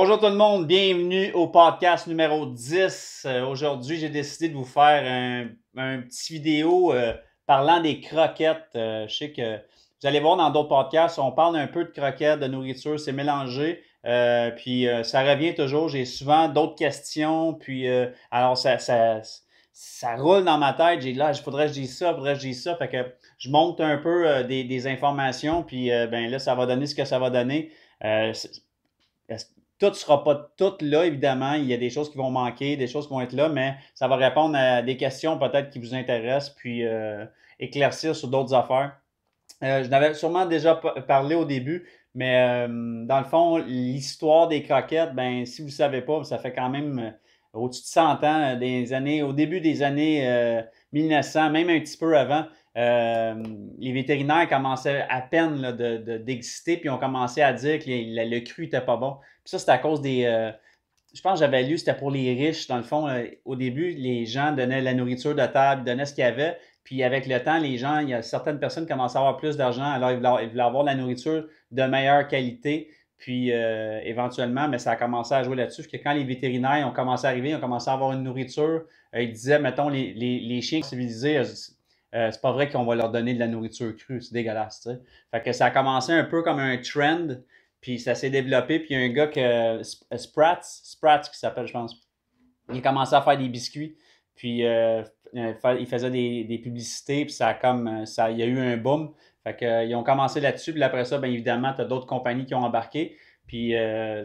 Bonjour 0.00 0.20
tout 0.20 0.26
le 0.26 0.36
monde, 0.36 0.68
bienvenue 0.68 1.32
au 1.32 1.48
podcast 1.48 2.06
numéro 2.06 2.46
10. 2.46 3.22
Euh, 3.26 3.44
Aujourd'hui, 3.44 3.96
j'ai 3.96 4.08
décidé 4.08 4.48
de 4.48 4.54
vous 4.54 4.64
faire 4.64 5.50
un, 5.74 6.02
petit 6.02 6.34
vidéo 6.34 6.92
euh, 6.92 7.14
parlant 7.46 7.80
des 7.80 8.00
croquettes. 8.00 8.70
Euh, 8.76 9.08
je 9.08 9.16
sais 9.16 9.32
que 9.32 9.56
vous 9.56 10.06
allez 10.06 10.20
voir 10.20 10.36
dans 10.36 10.50
d'autres 10.50 10.68
podcasts, 10.68 11.18
on 11.18 11.32
parle 11.32 11.56
un 11.56 11.66
peu 11.66 11.82
de 11.82 11.90
croquettes, 11.90 12.38
de 12.38 12.46
nourriture, 12.46 13.00
c'est 13.00 13.10
mélangé. 13.10 13.82
Puis 14.58 14.86
ça 15.02 15.24
revient 15.24 15.56
toujours. 15.56 15.88
J'ai 15.88 16.04
souvent 16.04 16.46
d'autres 16.46 16.76
questions. 16.76 17.54
Puis 17.54 17.88
alors 18.30 18.56
ça, 18.56 18.78
ça, 18.78 19.20
ça 19.72 20.14
roule 20.14 20.44
dans 20.44 20.58
ma 20.58 20.74
tête. 20.74 21.00
J'ai 21.00 21.12
là, 21.12 21.32
il 21.32 21.42
faudrait 21.42 21.66
que 21.66 21.72
je 21.72 21.80
dise 21.80 21.98
ça, 21.98 22.14
faudrait 22.14 22.34
que 22.34 22.38
je 22.38 22.46
dise 22.46 22.62
ça. 22.62 22.76
Fait 22.76 22.88
que 22.88 22.98
je 23.38 23.50
monte 23.50 23.80
un 23.80 23.98
peu 23.98 24.44
des, 24.44 24.62
des 24.62 24.86
informations. 24.86 25.64
Puis 25.64 25.88
ben 25.88 26.30
là, 26.30 26.38
ça 26.38 26.54
va 26.54 26.66
donner 26.66 26.86
ce 26.86 26.94
que 26.94 27.04
ça 27.04 27.18
va 27.18 27.30
donner. 27.30 27.72
Tout 29.78 29.86
ne 29.88 29.92
sera 29.94 30.24
pas 30.24 30.34
tout 30.56 30.74
là, 30.80 31.04
évidemment. 31.06 31.54
Il 31.54 31.66
y 31.66 31.74
a 31.74 31.76
des 31.76 31.90
choses 31.90 32.10
qui 32.10 32.16
vont 32.18 32.30
manquer, 32.30 32.76
des 32.76 32.86
choses 32.88 33.06
qui 33.06 33.12
vont 33.14 33.20
être 33.20 33.32
là, 33.32 33.48
mais 33.48 33.76
ça 33.94 34.08
va 34.08 34.16
répondre 34.16 34.56
à 34.56 34.82
des 34.82 34.96
questions 34.96 35.38
peut-être 35.38 35.70
qui 35.70 35.78
vous 35.78 35.94
intéressent, 35.94 36.54
puis 36.56 36.84
euh, 36.84 37.24
éclaircir 37.60 38.16
sur 38.16 38.28
d'autres 38.28 38.54
affaires. 38.54 38.96
Euh, 39.62 39.82
je 39.84 39.88
n'avais 39.88 40.14
sûrement 40.14 40.46
déjà 40.46 40.74
pa- 40.76 41.00
parlé 41.02 41.34
au 41.34 41.44
début, 41.44 41.88
mais 42.14 42.66
euh, 42.68 43.04
dans 43.06 43.18
le 43.18 43.24
fond, 43.24 43.56
l'histoire 43.58 44.48
des 44.48 44.62
croquettes, 44.62 45.14
ben, 45.14 45.44
si 45.46 45.62
vous 45.62 45.68
ne 45.68 45.72
savez 45.72 46.02
pas, 46.02 46.22
ça 46.24 46.38
fait 46.38 46.52
quand 46.52 46.68
même 46.70 47.14
au-dessus 47.52 47.82
de 47.82 47.86
100 47.86 48.24
ans, 48.24 48.56
des 48.56 48.92
années, 48.92 49.22
au 49.22 49.32
début 49.32 49.60
des 49.60 49.82
années 49.82 50.28
euh, 50.28 50.62
1900, 50.92 51.50
même 51.50 51.70
un 51.70 51.80
petit 51.80 51.96
peu 51.96 52.16
avant, 52.16 52.44
euh, 52.76 53.42
les 53.78 53.92
vétérinaires 53.92 54.48
commençaient 54.48 55.04
à 55.08 55.20
peine 55.20 55.72
de, 55.72 55.96
de- 55.96 56.18
d'exister, 56.18 56.76
puis 56.76 56.90
ont 56.90 56.98
commencé 56.98 57.42
à 57.42 57.52
dire 57.52 57.78
que 57.78 57.84
le, 57.88 58.40
cru 58.40 58.62
n'était 58.64 58.80
pas 58.80 58.96
bon. 58.96 59.16
Puis 59.44 59.50
ça, 59.50 59.58
c'est 59.58 59.70
à 59.70 59.78
cause 59.78 60.00
des... 60.00 60.24
euh, 60.24 60.52
je 61.14 61.20
pense 61.22 61.40
que 61.40 61.46
j'avais 61.46 61.62
lu, 61.62 61.78
c'était 61.78 61.94
pour 61.96 62.10
les 62.10 62.34
riches. 62.34 62.68
Dans 62.68 62.76
le 62.76 62.82
fond, 62.82 63.08
euh, 63.08 63.24
au 63.44 63.56
début, 63.56 63.90
les 63.90 64.26
gens 64.26 64.52
donnaient 64.52 64.82
la 64.82 64.94
nourriture 64.94 65.34
de 65.34 65.46
table, 65.46 65.84
donnaient 65.84 66.04
ce 66.04 66.14
qu'il 66.14 66.22
y 66.22 66.26
avait. 66.26 66.58
Puis 66.84 67.02
avec 67.02 67.26
le 67.26 67.42
temps, 67.42 67.58
les 67.58 67.78
gens, 67.78 67.98
il 67.98 68.10
y 68.10 68.14
a 68.14 68.22
certaines 68.22 68.60
personnes 68.60 68.84
qui 68.84 68.92
commençaient 68.92 69.18
à 69.18 69.20
avoir 69.20 69.36
plus 69.36 69.56
d'argent, 69.56 69.90
alors 69.90 70.10
ils 70.10 70.18
voulaient, 70.18 70.62
avoir 70.62 70.84
la 70.84 70.94
nourriture 70.94 71.46
de 71.70 71.82
meilleure 71.82 72.28
qualité. 72.28 72.90
Puis 73.18 73.50
éventuellement, 73.50 74.68
mais 74.68 74.78
ça 74.78 74.92
a 74.92 74.96
commencé 74.96 75.34
à 75.34 75.42
jouer 75.42 75.56
là-dessus. 75.56 75.82
Que 75.86 75.96
quand 75.96 76.14
les 76.14 76.24
vétérinaires 76.24 76.86
ont 76.86 76.92
commencé 76.92 77.26
à 77.26 77.30
arriver, 77.30 77.50
ils 77.50 77.56
ont 77.56 77.60
commencé 77.60 77.90
à 77.90 77.94
avoir 77.94 78.12
une 78.12 78.22
nourriture, 78.22 78.84
ils 79.12 79.32
disaient, 79.32 79.58
mettons, 79.58 79.88
les, 79.88 80.14
les, 80.14 80.38
les 80.38 80.62
chiens 80.62 80.82
civilisés, 80.82 81.42
euh, 82.14 82.30
c'est 82.30 82.40
pas 82.40 82.52
vrai 82.52 82.70
qu'on 82.70 82.84
va 82.84 82.94
leur 82.94 83.10
donner 83.10 83.34
de 83.34 83.38
la 83.38 83.48
nourriture 83.48 83.94
crue, 83.96 84.20
c'est 84.22 84.32
dégueulasse. 84.32 84.88
Fait 85.30 85.42
que 85.42 85.52
ça 85.52 85.66
a 85.66 85.70
commencé 85.70 86.12
un 86.12 86.24
peu 86.24 86.42
comme 86.42 86.58
un 86.58 86.78
trend, 86.78 87.28
puis 87.80 87.98
ça 87.98 88.14
s'est 88.14 88.30
développé, 88.30 88.78
puis 88.80 88.88
il 88.90 88.98
y 88.98 89.02
a 89.02 89.04
un 89.04 89.12
gars 89.12 89.26
que, 89.26 89.40
euh, 89.40 89.82
Spratz, 90.16 90.80
Spratz 90.84 91.28
qui 91.28 91.38
s'appelle, 91.38 91.66
je 91.66 91.72
pense, 91.72 91.94
il 92.72 92.78
a 92.78 92.80
commencé 92.80 93.14
à 93.14 93.20
faire 93.20 93.36
des 93.36 93.48
biscuits, 93.48 93.96
puis 94.34 94.64
euh, 94.64 95.02
il 95.34 95.86
faisait 95.86 96.10
des, 96.10 96.44
des 96.44 96.58
publicités, 96.58 97.24
puis 97.24 97.34
ça 97.34 97.48
a 97.48 97.54
comme, 97.54 98.06
ça, 98.06 98.30
il 98.30 98.38
y 98.38 98.42
a 98.42 98.46
eu 98.46 98.58
un 98.58 98.76
boom. 98.76 99.12
Fait 99.44 99.56
que, 99.56 99.86
ils 99.86 99.94
ont 99.94 100.02
commencé 100.02 100.40
là-dessus, 100.40 100.72
puis 100.72 100.82
après 100.82 101.04
ça, 101.04 101.18
bien 101.18 101.30
évidemment, 101.30 101.74
tu 101.74 101.82
as 101.82 101.84
d'autres 101.84 102.06
compagnies 102.06 102.46
qui 102.46 102.54
ont 102.54 102.64
embarqué, 102.64 103.16
puis 103.46 103.74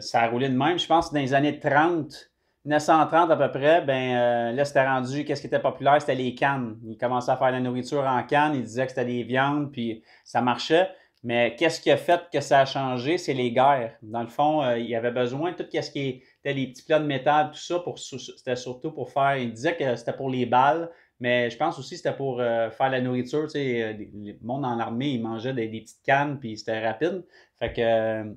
ça 0.00 0.22
a 0.22 0.28
roulé 0.28 0.48
de 0.48 0.56
même. 0.56 0.78
Je 0.78 0.86
pense 0.86 1.10
que 1.10 1.14
dans 1.14 1.20
les 1.20 1.34
années 1.34 1.58
30, 1.58 2.33
1930 2.64 3.30
à 3.30 3.36
peu 3.36 3.50
près, 3.50 3.82
ben 3.82 4.16
euh, 4.16 4.52
là, 4.52 4.64
c'était 4.64 4.86
rendu, 4.86 5.24
qu'est-ce 5.24 5.42
qui 5.42 5.48
était 5.48 5.60
populaire? 5.60 6.00
C'était 6.00 6.14
les 6.14 6.34
cannes. 6.34 6.78
Ils 6.86 6.96
commençaient 6.96 7.32
à 7.32 7.36
faire 7.36 7.50
la 7.50 7.60
nourriture 7.60 8.04
en 8.04 8.22
canne, 8.22 8.54
ils 8.54 8.62
disaient 8.62 8.84
que 8.84 8.90
c'était 8.90 9.04
des 9.04 9.22
viandes, 9.22 9.70
puis 9.70 10.02
ça 10.24 10.40
marchait. 10.40 10.88
Mais 11.22 11.56
qu'est-ce 11.56 11.80
qui 11.80 11.90
a 11.90 11.96
fait 11.96 12.20
que 12.32 12.40
ça 12.40 12.60
a 12.60 12.64
changé? 12.66 13.16
C'est 13.18 13.34
les 13.34 13.50
guerres. 13.50 13.96
Dans 14.02 14.22
le 14.22 14.28
fond, 14.28 14.62
euh, 14.62 14.78
il 14.78 14.86
y 14.86 14.94
avait 14.94 15.10
besoin 15.10 15.52
de 15.52 15.56
tout 15.56 15.64
ce 15.72 15.90
qui 15.90 16.22
était 16.40 16.54
les 16.54 16.68
petits 16.68 16.84
plats 16.84 17.00
de 17.00 17.06
métal, 17.06 17.50
tout 17.50 17.58
ça, 17.58 17.78
pour, 17.80 17.98
c'était 17.98 18.56
surtout 18.56 18.92
pour 18.92 19.10
faire. 19.10 19.36
Ils 19.36 19.52
disaient 19.52 19.76
que 19.76 19.96
c'était 19.96 20.12
pour 20.12 20.30
les 20.30 20.46
balles, 20.46 20.90
mais 21.20 21.50
je 21.50 21.56
pense 21.56 21.78
aussi 21.78 21.92
que 21.92 21.96
c'était 21.96 22.16
pour 22.16 22.40
euh, 22.40 22.70
faire 22.70 22.90
la 22.90 23.00
nourriture. 23.00 23.44
Tu 23.44 23.52
sais, 23.52 23.92
le 23.94 24.36
monde 24.42 24.62
dans 24.62 24.74
l'armée, 24.74 25.10
ils 25.10 25.22
mangeaient 25.22 25.54
des, 25.54 25.68
petites 25.68 26.02
cannes, 26.02 26.38
puis 26.38 26.56
c'était 26.58 26.86
rapide. 26.86 27.24
Fait 27.58 27.72
que, 27.72 28.34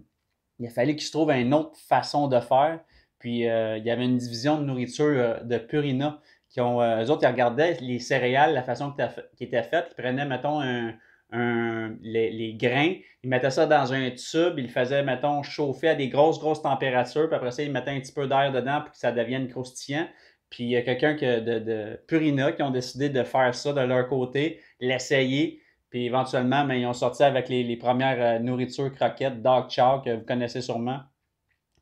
il 0.60 0.68
a 0.68 0.70
fallu 0.70 0.96
qu'ils 0.96 1.06
se 1.06 1.12
trouvent 1.12 1.32
une 1.32 1.54
autre 1.54 1.78
façon 1.78 2.28
de 2.28 2.40
faire. 2.40 2.80
Puis 3.20 3.48
euh, 3.48 3.78
il 3.78 3.86
y 3.86 3.92
avait 3.92 4.06
une 4.06 4.18
division 4.18 4.60
de 4.60 4.66
nourriture 4.66 5.06
euh, 5.06 5.40
de 5.42 5.58
Purina 5.58 6.22
qui 6.50 6.62
ont, 6.62 6.82
euh, 6.82 7.04
eux 7.04 7.12
autres, 7.12 7.24
ils 7.24 7.28
regardaient 7.32 7.78
les 7.82 8.00
céréales, 8.00 8.54
la 8.54 8.64
façon 8.64 8.94
qui 9.36 9.44
était 9.44 9.64
faite. 9.64 9.88
Ils 9.98 10.02
prenaient, 10.02 10.26
mettons, 10.26 10.60
un, 10.62 10.94
un- 11.32 11.96
les, 12.02 12.54
grains, 12.54 12.94
ils 13.24 13.30
mettaient 13.30 13.52
ça 13.52 13.66
dans 13.66 13.92
un 13.94 14.12
tube, 14.12 14.58
ils 14.58 14.70
faisaient, 14.70 15.04
mettons, 15.04 15.44
chauffer 15.44 15.90
à 15.90 15.96
des 15.96 16.08
grosses, 16.10 16.40
grosses 16.40 16.62
températures, 16.62 17.28
puis 17.28 17.36
après 17.36 17.52
ça, 17.52 17.64
ils 17.64 17.72
mettaient 17.72 17.92
un 17.92 18.00
petit 18.00 18.14
peu 18.14 18.28
d'air 18.28 18.52
dedans 18.52 18.82
pour 18.82 18.92
que 18.92 18.98
ça 18.98 19.12
devienne 19.12 19.48
croustillant. 19.50 20.08
Puis 20.50 20.64
il 20.64 20.70
y 20.70 20.78
a 20.78 20.82
quelqu'un 20.82 21.16
que- 21.16 21.40
de, 21.42 21.60
de 21.60 22.00
Purina 22.08 22.54
qui 22.54 22.64
ont 22.64 22.72
décidé 22.72 23.10
de 23.10 23.24
faire 23.24 23.54
ça 23.54 23.74
de 23.74 23.82
leur 23.82 24.08
côté, 24.08 24.62
l'essayer. 24.80 25.62
Puis 25.90 26.06
éventuellement, 26.06 26.64
ben, 26.66 26.76
ils 26.76 26.86
ont 26.86 26.94
sorti 26.94 27.24
avec 27.24 27.50
les, 27.50 27.64
les 27.64 27.78
premières 27.78 28.42
nourritures 28.42 28.92
croquettes, 28.94 29.42
Dog 29.42 29.70
Chow, 29.70 30.02
que 30.04 30.16
vous 30.16 30.26
connaissez 30.26 30.62
sûrement. 30.62 31.00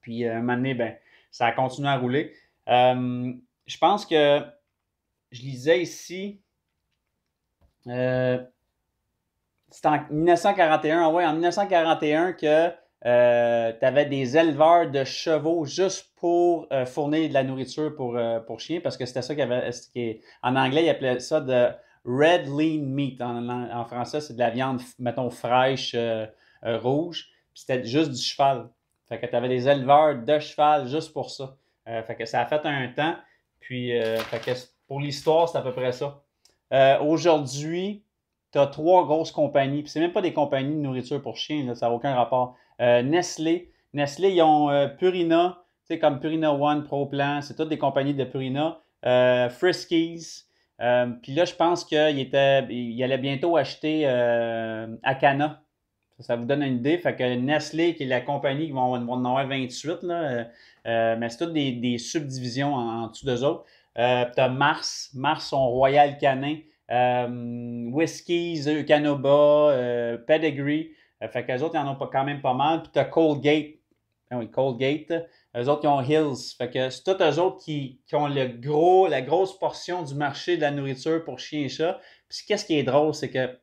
Puis 0.02 0.26
euh, 0.26 0.38
un 0.38 0.40
moment 0.42 0.56
donné, 0.56 0.74
ben, 0.74 0.96
ça 1.36 1.48
a 1.48 1.52
continué 1.52 1.90
à 1.90 1.98
rouler. 1.98 2.34
Euh, 2.70 3.34
je 3.66 3.78
pense 3.78 4.06
que 4.06 4.42
je 5.32 5.42
lisais 5.42 5.82
ici, 5.82 6.42
euh, 7.88 8.44
c'est 9.70 9.86
en 9.88 10.00
1941, 10.10 11.02
ah 11.04 11.10
ouais, 11.10 11.26
en 11.26 11.34
1941 11.34 12.34
que 12.34 12.70
tu 12.70 13.86
avais 13.86 14.06
des 14.06 14.38
éleveurs 14.38 14.90
de 14.90 15.04
chevaux 15.04 15.66
juste 15.66 16.12
pour 16.16 16.68
euh, 16.72 16.86
fournir 16.86 17.28
de 17.30 17.34
la 17.34 17.44
nourriture 17.44 17.94
pour, 17.96 18.18
euh, 18.18 18.40
pour 18.40 18.60
chiens, 18.60 18.80
parce 18.82 18.98
que 18.98 19.06
c'était 19.06 19.22
ça 19.22 19.36
qu'il 19.36 19.44
y 19.48 19.52
avait. 19.52 20.22
En 20.42 20.56
anglais, 20.56 20.86
ils 20.86 20.90
appelaient 20.90 21.20
ça 21.20 21.42
de 21.42 21.68
red 22.06 22.48
lean 22.48 22.84
meat. 22.86 23.22
En, 23.22 23.48
en- 23.50 23.86
français, 23.86 24.22
c'est 24.22 24.34
de 24.34 24.40
la 24.40 24.50
viande, 24.50 24.82
mettons, 24.98 25.30
fraîche, 25.30 25.94
euh, 25.96 26.26
euh, 26.64 26.78
rouge. 26.80 27.28
C'était 27.54 27.84
juste 27.86 28.12
du 28.12 28.22
cheval. 28.22 28.70
Fait 29.10 29.20
que 29.20 29.26
tu 29.26 29.36
avais 29.36 29.50
des 29.50 29.68
éleveurs 29.68 30.16
de 30.16 30.40
cheval 30.40 30.88
juste 30.88 31.14
pour 31.14 31.30
ça. 31.30 31.56
Euh, 31.88 32.02
fait 32.04 32.16
que 32.16 32.26
ça 32.26 32.42
a 32.42 32.46
fait 32.46 32.66
un 32.66 32.88
temps. 32.88 33.16
Puis, 33.60 33.98
euh, 33.98 34.18
fait 34.18 34.40
que 34.40 34.52
pour 34.88 35.00
l'histoire, 35.00 35.48
c'est 35.48 35.58
à 35.58 35.62
peu 35.62 35.72
près 35.72 35.92
ça. 35.92 36.22
Euh, 36.74 37.00
Aujourd'hui, 37.00 38.04
tu 38.52 38.58
as 38.58 38.68
trois 38.68 39.06
grosses 39.06 39.32
compagnies. 39.32 39.84
Puis 39.84 39.92
c'est 39.92 40.00
même 40.00 40.14
pas 40.14 40.22
des 40.22 40.34
compagnies 40.34 40.76
de 40.76 40.82
nourriture 40.82 41.22
pour 41.22 41.38
chiens, 41.38 41.64
là, 41.66 41.76
ça 41.76 41.88
n'a 41.88 41.94
aucun 41.94 42.16
rapport. 42.16 42.56
Nestlé. 42.80 43.72
Nestlé, 43.94 44.32
ils 44.32 44.42
ont 44.42 44.90
Purina, 44.98 45.64
tu 45.88 45.94
sais, 45.94 46.00
comme 46.00 46.20
Purina 46.20 46.54
One, 46.54 46.84
ProPlan, 46.84 47.42
c'est 47.42 47.56
toutes 47.56 47.70
des 47.70 47.78
compagnies 47.78 48.14
de 48.14 48.26
Purina. 48.26 48.80
Friskies. 49.50 50.46
Puis 50.78 51.34
là, 51.34 51.46
je 51.46 51.54
pense 51.54 51.86
qu'il 51.86 52.18
il 52.20 53.04
allait 53.04 53.18
bientôt 53.18 53.56
acheter 53.56 54.06
Akana. 55.04 55.62
Ça, 56.20 56.36
vous 56.36 56.46
donne 56.46 56.64
une 56.64 56.78
idée. 56.78 56.98
Fait 56.98 57.16
que 57.16 57.36
Nestlé, 57.36 57.96
qui 57.96 58.04
est 58.04 58.08
la 58.08 58.22
compagnie 58.22 58.68
qui 58.68 58.72
vont, 58.72 58.98
vont 59.06 59.14
en 59.14 59.26
avoir 59.26 59.48
28, 59.48 60.04
là, 60.04 60.14
euh, 60.14 60.44
euh, 60.88 61.16
mais 61.20 61.30
c'est 61.30 61.46
toutes 61.46 61.54
des, 61.54 61.98
subdivisions 61.98 62.74
en, 62.74 63.08
dessous 63.08 63.26
d'eux 63.26 63.44
autres. 63.44 63.66
Euh, 63.98 64.26
tu 64.34 64.40
as 64.40 64.50
Mars, 64.50 65.12
Mars, 65.14 65.50
son 65.50 65.70
Royal 65.70 66.18
Canin, 66.18 66.58
euh, 66.92 67.90
Whiskies, 67.92 68.64
euh, 68.68 70.18
Pedigree. 70.18 70.92
Euh, 71.24 71.28
fait 71.28 71.46
qu'eux 71.46 71.62
autres, 71.62 71.76
ils 71.76 71.80
en 71.80 71.92
ont 71.92 71.96
quand 71.96 72.24
même 72.24 72.42
pas 72.42 72.54
mal. 72.54 72.84
Puis 72.84 72.92
tu 72.94 73.00
as 73.00 73.06
Colgate. 73.06 73.76
Ah 74.32 74.38
oui, 74.38 74.50
Colgate. 74.50 75.12
Eux 75.56 75.70
autres, 75.70 75.82
ils 75.84 75.88
ont 75.88 76.02
Hills. 76.02 76.56
Fait 76.58 76.70
que 76.70 76.90
c'est 76.90 77.04
tous 77.04 77.24
eux 77.24 77.40
autres 77.40 77.64
qui, 77.64 78.00
qui 78.08 78.16
ont 78.16 78.28
le 78.28 78.48
gros, 78.48 79.08
la 79.08 79.22
grosse 79.22 79.58
portion 79.58 80.04
du 80.04 80.16
marché 80.16 80.58
de 80.58 80.62
la 80.62 80.72
nourriture 80.72 81.24
pour 81.24 81.40
chiens 81.40 81.62
et 81.62 81.70
chats. 81.70 82.00
Puis 82.30 82.40
qu'est-ce 82.48 82.66
qui 82.66 82.78
est 82.78 82.84
drôle, 82.84 83.14
c'est 83.14 83.30
que, 83.30 83.58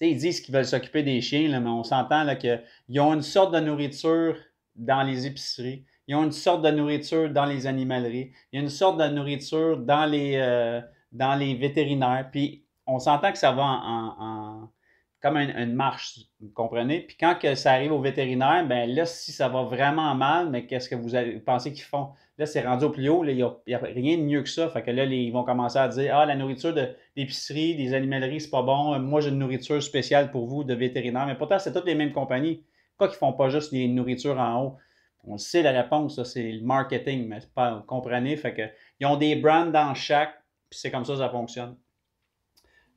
ils 0.00 0.16
disent 0.16 0.40
qu'ils 0.40 0.54
veulent 0.54 0.64
s'occuper 0.66 1.02
des 1.02 1.20
chiens, 1.20 1.48
mais 1.60 1.68
on 1.68 1.84
s'entend 1.84 2.34
qu'ils 2.36 3.00
ont 3.00 3.14
une 3.14 3.22
sorte 3.22 3.54
de 3.54 3.60
nourriture 3.60 4.36
dans 4.76 5.02
les 5.02 5.26
épiceries. 5.26 5.84
Ils 6.08 6.14
ont 6.16 6.24
une 6.24 6.32
sorte 6.32 6.62
de 6.62 6.70
nourriture 6.70 7.30
dans 7.30 7.44
les 7.46 7.66
animaleries. 7.66 8.32
Il 8.52 8.56
y 8.56 8.58
a 8.58 8.62
une 8.62 8.68
sorte 8.68 8.98
de 8.98 9.06
nourriture 9.08 9.78
dans 9.78 10.04
les, 10.06 10.34
euh, 10.36 10.80
dans 11.12 11.34
les 11.36 11.54
vétérinaires. 11.54 12.28
Puis 12.32 12.64
on 12.86 12.98
s'entend 12.98 13.32
que 13.32 13.38
ça 13.38 13.52
va 13.52 13.62
en, 13.62 14.16
en- 14.18 14.72
comme 15.20 15.36
une, 15.36 15.74
marche, 15.74 16.18
vous 16.40 16.48
comprenez? 16.50 17.00
Puis 17.02 17.16
quand 17.18 17.36
que 17.40 17.54
ça 17.54 17.72
arrive 17.72 17.92
au 17.92 18.00
vétérinaire, 18.00 18.66
ben 18.66 18.90
là, 18.90 19.06
si 19.06 19.30
ça 19.30 19.48
va 19.48 19.62
vraiment 19.62 20.14
mal, 20.16 20.50
mais 20.50 20.66
qu'est-ce 20.66 20.88
que 20.88 20.96
vous 20.96 21.10
pensez 21.46 21.72
qu'ils 21.72 21.84
font? 21.84 22.08
Là, 22.38 22.46
c'est 22.46 22.62
rendu 22.62 22.86
au 22.86 22.90
plus 22.90 23.08
haut, 23.08 23.24
il 23.24 23.36
n'y 23.36 23.42
a, 23.42 23.78
rien 23.78 24.16
de 24.16 24.22
mieux 24.22 24.42
que 24.42 24.48
ça. 24.48 24.68
Fait 24.70 24.82
que 24.82 24.90
là, 24.90 25.04
les- 25.04 25.18
ils 25.18 25.32
vont 25.32 25.44
commencer 25.44 25.78
à 25.78 25.88
dire 25.88 26.16
Ah, 26.16 26.26
la 26.26 26.34
nourriture 26.34 26.72
de- 26.74 26.88
d'épicerie, 27.16 27.76
des 27.76 27.94
animaleries, 27.94 28.40
c'est 28.40 28.50
pas 28.50 28.62
bon. 28.62 28.98
Moi, 28.98 29.20
j'ai 29.20 29.28
une 29.28 29.38
nourriture 29.38 29.82
spéciale 29.82 30.30
pour 30.30 30.46
vous 30.46 30.64
de 30.64 30.74
vétérinaire. 30.74 31.26
Mais 31.26 31.34
pourtant, 31.36 31.58
c'est 31.58 31.72
toutes 31.72 31.86
les 31.86 31.94
mêmes 31.94 32.12
compagnies. 32.12 32.64
Pourquoi 32.92 33.08
qu'ils 33.08 33.18
font 33.18 33.32
pas 33.34 33.48
juste 33.50 33.72
les 33.72 33.86
nourritures 33.88 34.38
en 34.38 34.62
haut? 34.64 34.76
On 35.24 35.38
sait 35.38 35.62
la 35.62 35.72
réponse, 35.72 36.22
c'est 36.24 36.50
le 36.52 36.62
marketing, 36.62 37.28
mais 37.28 37.40
pas, 37.54 37.76
vous 37.76 37.82
comprenez? 37.82 38.36
Fait 38.36 38.54
que, 38.54 38.62
ils 39.00 39.06
ont 39.06 39.16
des 39.16 39.36
brands 39.36 39.66
dans 39.66 39.94
chaque, 39.94 40.34
puis 40.70 40.78
c'est 40.80 40.90
comme 40.90 41.04
ça 41.04 41.12
que 41.12 41.18
ça 41.20 41.28
fonctionne. 41.30 41.76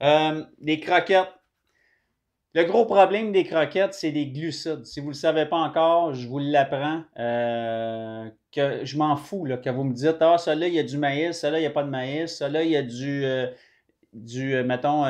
Euh, 0.03 0.43
les 0.59 0.79
croquettes. 0.79 1.33
Le 2.55 2.63
gros 2.63 2.85
problème 2.85 3.33
des 3.33 3.43
croquettes, 3.43 3.93
c'est 3.93 4.11
les 4.11 4.27
glucides. 4.27 4.85
Si 4.85 5.01
vous 5.01 5.07
ne 5.07 5.11
le 5.11 5.17
savez 5.17 5.45
pas 5.45 5.57
encore, 5.57 6.13
je 6.13 6.25
vous 6.25 6.39
l'apprends. 6.39 7.03
Euh, 7.19 8.29
je 8.55 8.97
m'en 8.97 9.17
fous 9.17 9.43
là, 9.43 9.57
que 9.57 9.69
vous 9.69 9.83
me 9.83 9.93
dites 9.93 10.15
Ah, 10.21 10.37
celui-là, 10.37 10.69
il 10.69 10.73
y 10.75 10.79
a 10.79 10.83
du 10.83 10.97
maïs, 10.97 11.37
celui-là, 11.37 11.59
il 11.59 11.63
n'y 11.63 11.67
a 11.67 11.71
pas 11.71 11.83
de 11.83 11.89
maïs, 11.89 12.37
celui-là, 12.37 12.63
il 12.63 12.71
y 12.71 12.77
a 12.77 12.81
du, 12.81 13.25
euh, 13.25 13.47
du 14.13 14.63
mettons, 14.63 15.03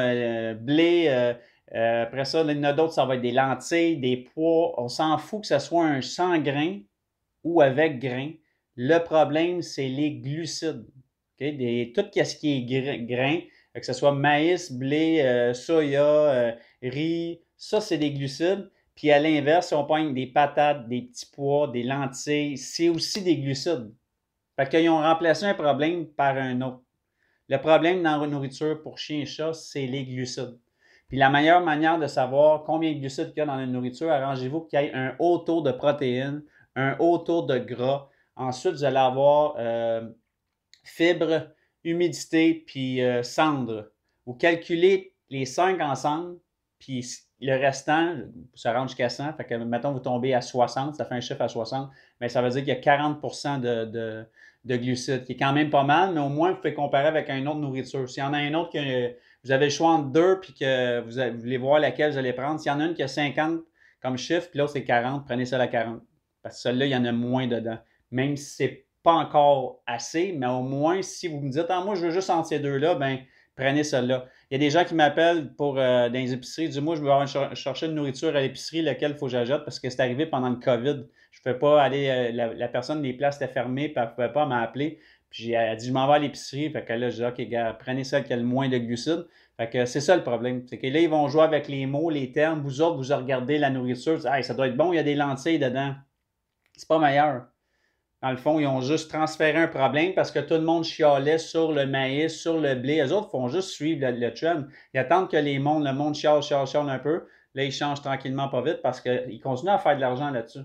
blé. 0.56 1.08
après 1.72 2.26
ça, 2.26 2.42
il 2.42 2.58
y 2.58 2.60
en 2.60 2.64
a 2.64 2.74
d'autres, 2.74 2.94
ça 2.94 3.06
va 3.06 3.14
être 3.14 3.22
des 3.22 3.32
lentilles, 3.32 3.98
des 3.98 4.18
pois. 4.34 4.74
On 4.82 4.88
s'en 4.88 5.16
fout 5.20 5.42
que 5.42 5.48
ce 5.48 5.60
soit 5.60 5.86
un 5.86 6.02
sans 6.02 6.40
grain 6.40 6.80
ou 7.44 7.62
avec 7.62 8.00
grain. 8.00 8.32
Le 8.76 8.98
problème, 8.98 9.62
c'est 9.62 9.88
les 9.88 10.16
glucides. 10.16 10.88
tout 11.38 12.06
ce 12.12 12.36
qui 12.38 12.58
est 12.58 13.06
grain, 13.06 13.42
que 13.80 13.86
ce 13.86 13.94
soit 13.94 14.14
maïs, 14.14 14.72
blé, 14.72 15.22
euh, 15.22 15.54
soya, 15.54 16.06
euh, 16.06 16.52
riz, 16.90 17.42
ça, 17.58 17.82
c'est 17.82 17.98
des 17.98 18.12
glucides. 18.12 18.70
Puis 18.96 19.12
à 19.12 19.20
l'inverse, 19.20 19.68
si 19.68 19.74
on 19.74 19.86
prend 19.86 20.04
des 20.10 20.28
patates, 20.28 20.88
des 20.88 21.02
petits 21.02 21.26
pois, 21.34 21.68
des 21.68 21.84
lentilles, 21.84 22.58
c'est 22.58 22.90
aussi 22.90 23.22
des 23.22 23.38
glucides. 23.38 23.92
Fait 24.56 24.70
qu'ils 24.70 24.90
ont 24.90 25.02
remplacé 25.02 25.46
un 25.46 25.54
problème 25.54 26.08
par 26.08 26.38
un 26.38 26.62
autre. 26.62 26.82
Le 27.50 27.58
problème 27.58 28.02
dans 28.02 28.18
la 28.18 28.28
nourriture 28.28 28.82
pour 28.82 28.98
chien 28.98 29.20
et 29.20 29.26
chat, 29.26 29.54
c'est 29.54 29.86
les 29.86 30.06
glucides. 30.06 30.58
Puis 31.08 31.18
la 31.18 31.30
meilleure 31.30 31.62
manière 31.62 32.00
de 32.00 32.08
savoir 32.08 32.64
combien 32.64 32.94
de 32.94 33.00
glucides 33.00 33.34
il 33.36 33.40
y 33.40 33.42
a 33.42 33.46
dans 33.46 33.58
la 33.58 33.68
nourriture, 33.68 34.10
arrangez-vous 34.10 34.62
qu'il 34.62 34.80
y 34.80 34.84
ait 34.84 34.94
un 34.94 35.16
haut 35.20 35.38
taux 35.40 35.62
de 35.62 35.72
protéines, 35.72 36.44
un 36.76 36.96
haut 37.00 37.18
taux 37.20 37.44
de 37.44 37.58
gras. 37.58 38.10
Ensuite, 38.36 38.74
vous 38.74 38.84
allez 38.84 38.98
avoir 38.98 39.56
euh, 39.60 40.10
fibres, 40.84 41.50
humidité, 41.84 42.64
puis 42.66 43.02
euh, 43.02 43.22
cendre. 43.24 43.92
Vous 44.26 44.34
calculez 44.34 45.14
les 45.30 45.46
cinq 45.46 45.80
ensemble, 45.82 46.40
puis 46.80 47.06
le 47.42 47.56
restant, 47.58 48.16
ça 48.54 48.74
rentre 48.74 48.90
jusqu'à 48.90 49.10
100. 49.10 49.34
Fait 49.34 49.46
que, 49.46 49.56
mettons, 49.56 49.92
vous 49.92 50.00
tombez 50.00 50.34
à 50.34 50.42
60, 50.42 50.96
ça 50.96 51.06
fait 51.06 51.16
un 51.16 51.22
chiffre 51.22 51.42
à 51.42 51.48
60, 51.48 51.90
mais 52.22 52.30
ça 52.30 52.42
veut 52.42 52.50
dire 52.50 52.60
qu'il 52.60 52.70
y 52.70 52.72
a 52.72 52.76
40 52.76 53.62
de, 53.62 54.26
de, 54.66 54.78
glucides, 54.78 55.26
qui 55.26 55.34
est 55.34 55.38
quand 55.38 55.54
même 55.54 55.70
pas 55.70 55.84
mal, 55.84 56.14
mais 56.14 56.22
au 56.22 56.30
moins, 56.30 56.52
vous 56.52 56.58
pouvez 56.58 56.74
comparer 56.74 57.08
avec 57.08 57.30
une 57.30 57.48
autre 57.48 57.60
nourriture. 57.60 58.10
S'il 58.10 58.24
y 58.24 58.26
en 58.26 58.34
a 58.34 58.38
un 58.38 58.54
autre 58.54 58.72
que 58.72 59.14
vous 59.44 59.52
avez 59.52 59.66
le 59.66 59.72
choix 59.72 59.90
entre 59.90 60.10
deux, 60.10 60.40
puis 60.40 60.54
que 60.54 61.02
vous, 61.02 61.40
voulez 61.40 61.58
voir 61.58 61.80
laquelle 61.80 62.12
vous 62.12 62.18
allez 62.18 62.34
prendre, 62.34 62.60
s'il 62.60 62.72
y 62.72 62.76
en 62.76 62.80
a 62.80 62.86
une 62.86 62.94
qui 62.94 63.04
a 63.04 63.08
50 63.08 63.60
comme 64.02 64.18
chiffre, 64.18 64.50
puis 64.50 64.60
l'autre 64.60 64.74
c'est 64.74 64.84
40, 64.84 65.26
prenez 65.26 65.46
celle 65.46 65.62
à 65.62 65.68
40. 65.68 66.02
Parce 66.42 66.56
que 66.56 66.62
celle-là, 66.62 66.86
il 66.86 66.92
y 66.92 66.96
en 66.96 67.06
a 67.06 67.12
moins 67.12 67.48
dedans. 67.48 67.78
Même 68.12 68.38
si 68.38 68.56
c'est 68.56 68.86
pas 69.04 69.14
encore 69.14 69.82
assez, 69.86 70.34
mais 70.36 70.48
au 70.48 70.62
moins, 70.62 71.02
si 71.02 71.28
vous 71.28 71.40
me 71.40 71.50
dites, 71.50 71.66
ah, 71.70 71.82
moi, 71.84 71.96
je 71.96 72.06
veux 72.06 72.12
juste 72.12 72.30
entre 72.30 72.48
ces 72.48 72.60
deux-là, 72.60 72.96
ben 72.96 73.20
prenez 73.56 73.84
celle-là. 73.84 74.26
Il 74.50 74.56
y 74.56 74.58
a 74.58 74.60
des 74.60 74.70
gens 74.70 74.86
qui 74.86 74.96
m'appellent 74.96 75.54
pour 75.56 75.78
euh, 75.78 76.10
dans 76.10 76.20
les 76.20 76.34
épiceries, 76.34 76.70
du 76.70 76.82
moi, 76.82 76.96
je 76.96 77.02
veux 77.02 77.12
avoir 77.12 77.28
chercher 77.56 77.88
une 77.88 77.96
nourriture 77.96 78.36
à 78.36 78.42
l'épicerie, 78.42 78.82
laquelle 78.82 79.12
il 79.12 79.18
faut 79.18 79.26
que 79.26 79.32
j'ajoute 79.32 79.64
parce 79.66 79.80
que 79.80 79.90
c'est 79.90 80.02
arrivé 80.02 80.26
pendant 80.26 80.50
le 80.50 80.58
COVID. 80.58 81.06
Je 81.32 81.40
ne 81.40 81.44
pouvais 81.44 81.60
pas 81.60 81.82
aller, 81.82 82.08
euh, 82.10 82.54
la, 82.56 82.68
personne, 82.68 83.02
les 83.02 83.14
places 83.14 83.38
étaient 83.38 83.52
fermées, 83.52 83.90
puis 83.90 83.96
elle 83.98 84.10
ne 84.10 84.14
pouvait 84.14 84.32
pas 84.32 84.46
m'appeler. 84.46 85.00
Puis 85.30 85.52
elle 85.52 85.76
dit, 85.78 85.88
je 85.88 85.94
m'en 85.94 86.08
vais 86.08 86.14
à 86.14 86.20
l'épicerie. 86.20 86.70
Fait 86.70 86.86
que 86.86 86.94
là, 86.94 87.10
je 87.10 87.16
dis, 87.16 87.26
OK, 87.26 87.78
prenez 87.80 88.04
celle 88.04 88.24
qui 88.24 88.34
a 88.34 88.38
le 88.38 88.44
moins 88.44 88.70
de 88.70 88.78
glucides. 88.78 89.26
Fait 89.58 89.70
que 89.70 89.86
c'est 89.86 90.02
ça 90.02 90.16
le 90.16 90.24
problème. 90.24 90.64
C'est 90.68 90.78
que 90.78 90.88
là, 90.88 91.00
ils 91.00 91.10
vont 91.10 91.28
jouer 91.28 91.44
avec 91.44 91.68
les 91.68 91.86
mots, 91.86 92.10
les 92.10 92.32
termes. 92.32 92.62
Vous 92.62 92.82
autres, 92.82 92.98
vous 92.98 93.16
regardez 93.16 93.58
la 93.58 93.70
nourriture, 93.70 94.22
ça 94.22 94.54
doit 94.54 94.68
être 94.68 94.78
bon, 94.78 94.94
il 94.94 94.98
y 94.98 95.00
a 95.00 95.04
des 95.04 95.16
lentilles 95.16 95.60
dedans. 95.60 95.96
C'est 96.78 96.88
pas 96.88 97.00
meilleur. 97.00 97.48
Dans 98.26 98.32
le 98.32 98.38
fond, 98.38 98.60
ils 98.60 98.66
ont 98.66 98.82
juste 98.82 99.12
transféré 99.12 99.60
un 99.60 99.68
problème 99.68 100.16
parce 100.16 100.32
que 100.32 100.40
tout 100.40 100.56
le 100.56 100.62
monde 100.62 100.84
chialait 100.84 101.38
sur 101.38 101.72
le 101.72 101.86
maïs, 101.86 102.36
sur 102.36 102.60
le 102.60 102.74
blé. 102.74 102.96
Les 102.96 103.12
autres 103.12 103.30
font 103.30 103.50
juste 103.50 103.70
suivre 103.70 104.10
le, 104.10 104.18
le. 104.18 104.68
Ils 104.96 105.00
attendent 105.00 105.30
que 105.30 105.38
les 105.38 105.60
mondes, 105.60 105.86
le 105.86 105.94
monde 105.94 106.16
chiale, 106.16 106.42
chiale, 106.42 106.66
chiale 106.66 106.90
un 106.90 106.98
peu. 106.98 107.28
Là, 107.54 107.66
ils 107.66 107.72
changent 107.72 108.02
tranquillement 108.02 108.50
pas 108.50 108.64
vite 108.64 108.80
parce 108.82 109.00
qu'ils 109.00 109.40
continuent 109.42 109.70
à 109.70 109.78
faire 109.78 109.96
de 109.96 110.02
l'argent 110.02 110.32
là-dessus. 110.32 110.64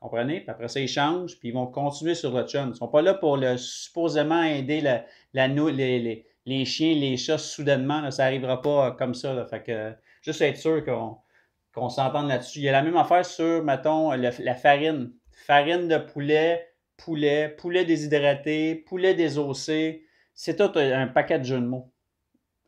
Comprenez? 0.00 0.40
Puis 0.40 0.50
après 0.50 0.66
ça, 0.66 0.80
ils 0.80 0.88
changent, 0.88 1.38
puis 1.38 1.50
ils 1.50 1.54
vont 1.54 1.68
continuer 1.68 2.16
sur 2.16 2.36
le 2.36 2.44
trend. 2.44 2.64
Ils 2.64 2.70
ne 2.70 2.74
sont 2.74 2.88
pas 2.88 3.02
là 3.02 3.14
pour 3.14 3.36
le, 3.36 3.56
supposément 3.56 4.42
aider 4.42 4.80
la, 4.80 5.04
la, 5.32 5.46
les, 5.46 6.26
les, 6.44 6.64
chiens, 6.64 6.92
les 6.92 7.16
chats 7.16 7.38
soudainement. 7.38 8.10
ça 8.10 8.24
n'arrivera 8.24 8.60
pas 8.60 8.90
comme 8.90 9.14
ça. 9.14 9.46
Fait 9.46 9.62
que, 9.62 9.92
juste 10.22 10.40
être 10.40 10.56
sûr 10.56 10.84
qu'on 10.84 11.88
s'entende 11.88 12.26
là-dessus. 12.26 12.58
Il 12.58 12.64
y 12.64 12.68
a 12.68 12.72
la 12.72 12.82
même 12.82 12.96
affaire 12.96 13.24
sur, 13.24 13.62
mettons, 13.62 14.10
la 14.10 14.54
farine. 14.56 15.12
Farine 15.46 15.86
de 15.86 15.98
poulet, 15.98 16.66
poulet, 16.96 17.48
poulet 17.48 17.84
déshydraté, 17.84 18.74
poulet 18.74 19.14
désossé. 19.14 20.04
C'est 20.34 20.56
tout 20.56 20.78
un 20.78 21.06
paquet 21.06 21.38
de 21.38 21.44
jeux 21.44 21.60
de 21.60 21.66
mots. 21.66 21.90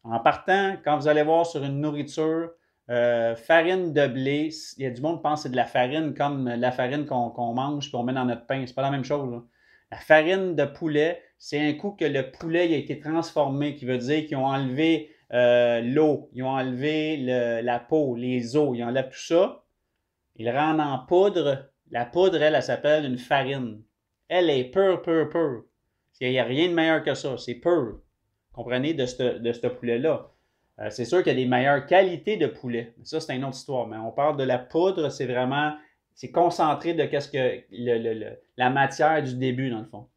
En 0.05 0.21
partant, 0.21 0.77
quand 0.85 0.97
vous 0.97 1.09
allez 1.09 1.23
voir 1.23 1.47
sur 1.47 1.63
une 1.65 1.81
nourriture, 1.81 2.51
euh, 2.91 3.37
farine 3.37 3.93
de 3.93 4.07
blé, 4.07 4.51
il 4.79 4.85
y 4.85 4.87
a 4.87 4.91
du 4.91 5.03
monde 5.03 5.17
qui 5.17 5.23
pense 5.23 5.41
que 5.41 5.43
c'est 5.45 5.51
de 5.51 5.57
la 5.57 5.67
farine 5.67 6.15
comme 6.15 6.49
la 6.49 6.73
farine 6.73 7.05
qu'on 7.05 7.53
mange 7.53 7.89
et 7.89 7.91
qu'on 7.91 8.03
met 8.03 8.15
dans 8.15 8.25
notre 8.25 8.47
pain. 8.47 8.65
C'est 8.67 8.75
pas 8.75 8.83
la 8.83 8.91
même 8.91 9.05
chose. 9.05 9.43
La 9.91 9.99
farine 9.99 10.55
de 10.55 10.65
poulet, 10.65 11.23
c'est 11.39 11.61
un 11.61 11.75
coup 11.75 11.91
que 11.91 12.05
le 12.05 12.31
poulet 12.31 12.73
a 12.75 12.77
été 12.77 12.99
transformé, 12.99 13.75
qui 13.75 13.85
veut 13.85 13.99
dire 13.99 14.27
qu'ils 14.27 14.37
ont 14.37 14.47
enlevé 14.47 15.11
euh, 15.33 15.81
l'eau, 15.83 16.31
ils 16.33 16.43
ont 16.43 16.51
enlevé 16.51 17.19
la 17.63 17.79
peau, 17.79 18.17
les 18.17 18.57
os, 18.57 18.77
ils 18.77 18.85
enlèvent 18.85 19.11
tout 19.11 19.19
ça. 19.19 19.65
Ils 20.37 20.51
rendent 20.51 20.81
en 20.81 20.99
poudre. 21.01 21.71
La 21.91 22.07
poudre, 22.07 22.43
elle, 22.43 22.55
elle 22.55 22.63
s'appelle 22.63 23.05
une 23.05 23.19
farine. 23.19 23.83
Elle 24.29 24.51
est 24.51 24.65
pure, 24.65 25.03
pure, 25.03 25.29
pure. 25.29 25.65
Il 26.21 26.31
n'y 26.31 26.39
a 26.39 26.45
rien 26.45 26.69
de 26.69 26.75
meilleur 26.75 27.03
que 27.03 27.15
ça. 27.15 27.37
C'est 27.39 27.55
pur. 27.55 28.01
Comprenez, 28.53 28.95
de 28.95 29.07
ce 29.07 29.67
poulet-là. 29.67 30.31
Euh, 30.81 30.91
c'est 30.91 31.05
sûr 31.05 31.19
qu'il 31.23 31.33
y 31.33 31.37
a 31.37 31.39
des 31.39 31.49
meilleures 31.49 31.87
qualités 31.87 32.37
de 32.37 32.47
poulet. 32.47 32.95
Ça, 33.03 33.21
c'est 33.21 33.35
une 33.35 33.45
autre 33.45 33.57
histoire. 33.57 33.87
Mais 33.87 33.97
on 33.97 34.13
parle 34.13 34.37
de 34.37 34.45
la 34.45 34.59
poudre, 34.59 35.09
c'est 35.11 35.27
vraiment. 35.27 35.75
C'est 36.15 36.31
concentré 36.31 36.95
de 36.95 37.05
qu'est-ce 37.05 37.29
que 37.29 37.63
la 38.57 38.71
matière 38.71 39.23
du 39.23 39.37
début, 39.37 39.71
dans 39.71 39.79
le 39.79 39.85
fond. 39.85 40.09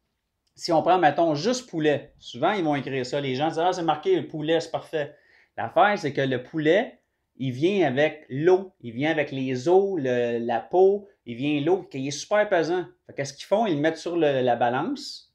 Si 0.56 0.72
on 0.72 0.82
prend, 0.82 0.98
mettons, 0.98 1.34
juste 1.36 1.70
poulet, 1.70 2.12
souvent 2.18 2.52
ils 2.52 2.64
vont 2.64 2.74
écrire 2.74 3.06
ça. 3.06 3.20
Les 3.20 3.36
gens 3.36 3.48
disent 3.48 3.60
Ah, 3.60 3.72
c'est 3.72 3.84
marqué 3.84 4.20
le 4.20 4.26
poulet, 4.26 4.58
c'est 4.60 4.72
parfait. 4.72 5.14
L'affaire, 5.56 5.96
c'est 5.96 6.12
que 6.12 6.20
le 6.20 6.42
poulet, 6.42 6.98
il 7.36 7.52
vient 7.52 7.86
avec 7.86 8.26
l'eau, 8.28 8.72
il 8.80 8.92
vient 8.92 9.10
avec 9.10 9.30
les 9.30 9.68
os, 9.68 10.00
la 10.00 10.60
peau, 10.60 11.08
il 11.26 11.36
vient 11.36 11.60
l'eau, 11.60 11.82
qui 11.84 12.08
est 12.08 12.10
super 12.10 12.48
pesant. 12.48 12.84
Qu'est-ce 13.16 13.34
qu'ils 13.34 13.46
font? 13.46 13.66
Ils 13.66 13.76
le 13.76 13.80
mettent 13.80 13.98
sur 13.98 14.16
la 14.16 14.56
balance. 14.56 15.32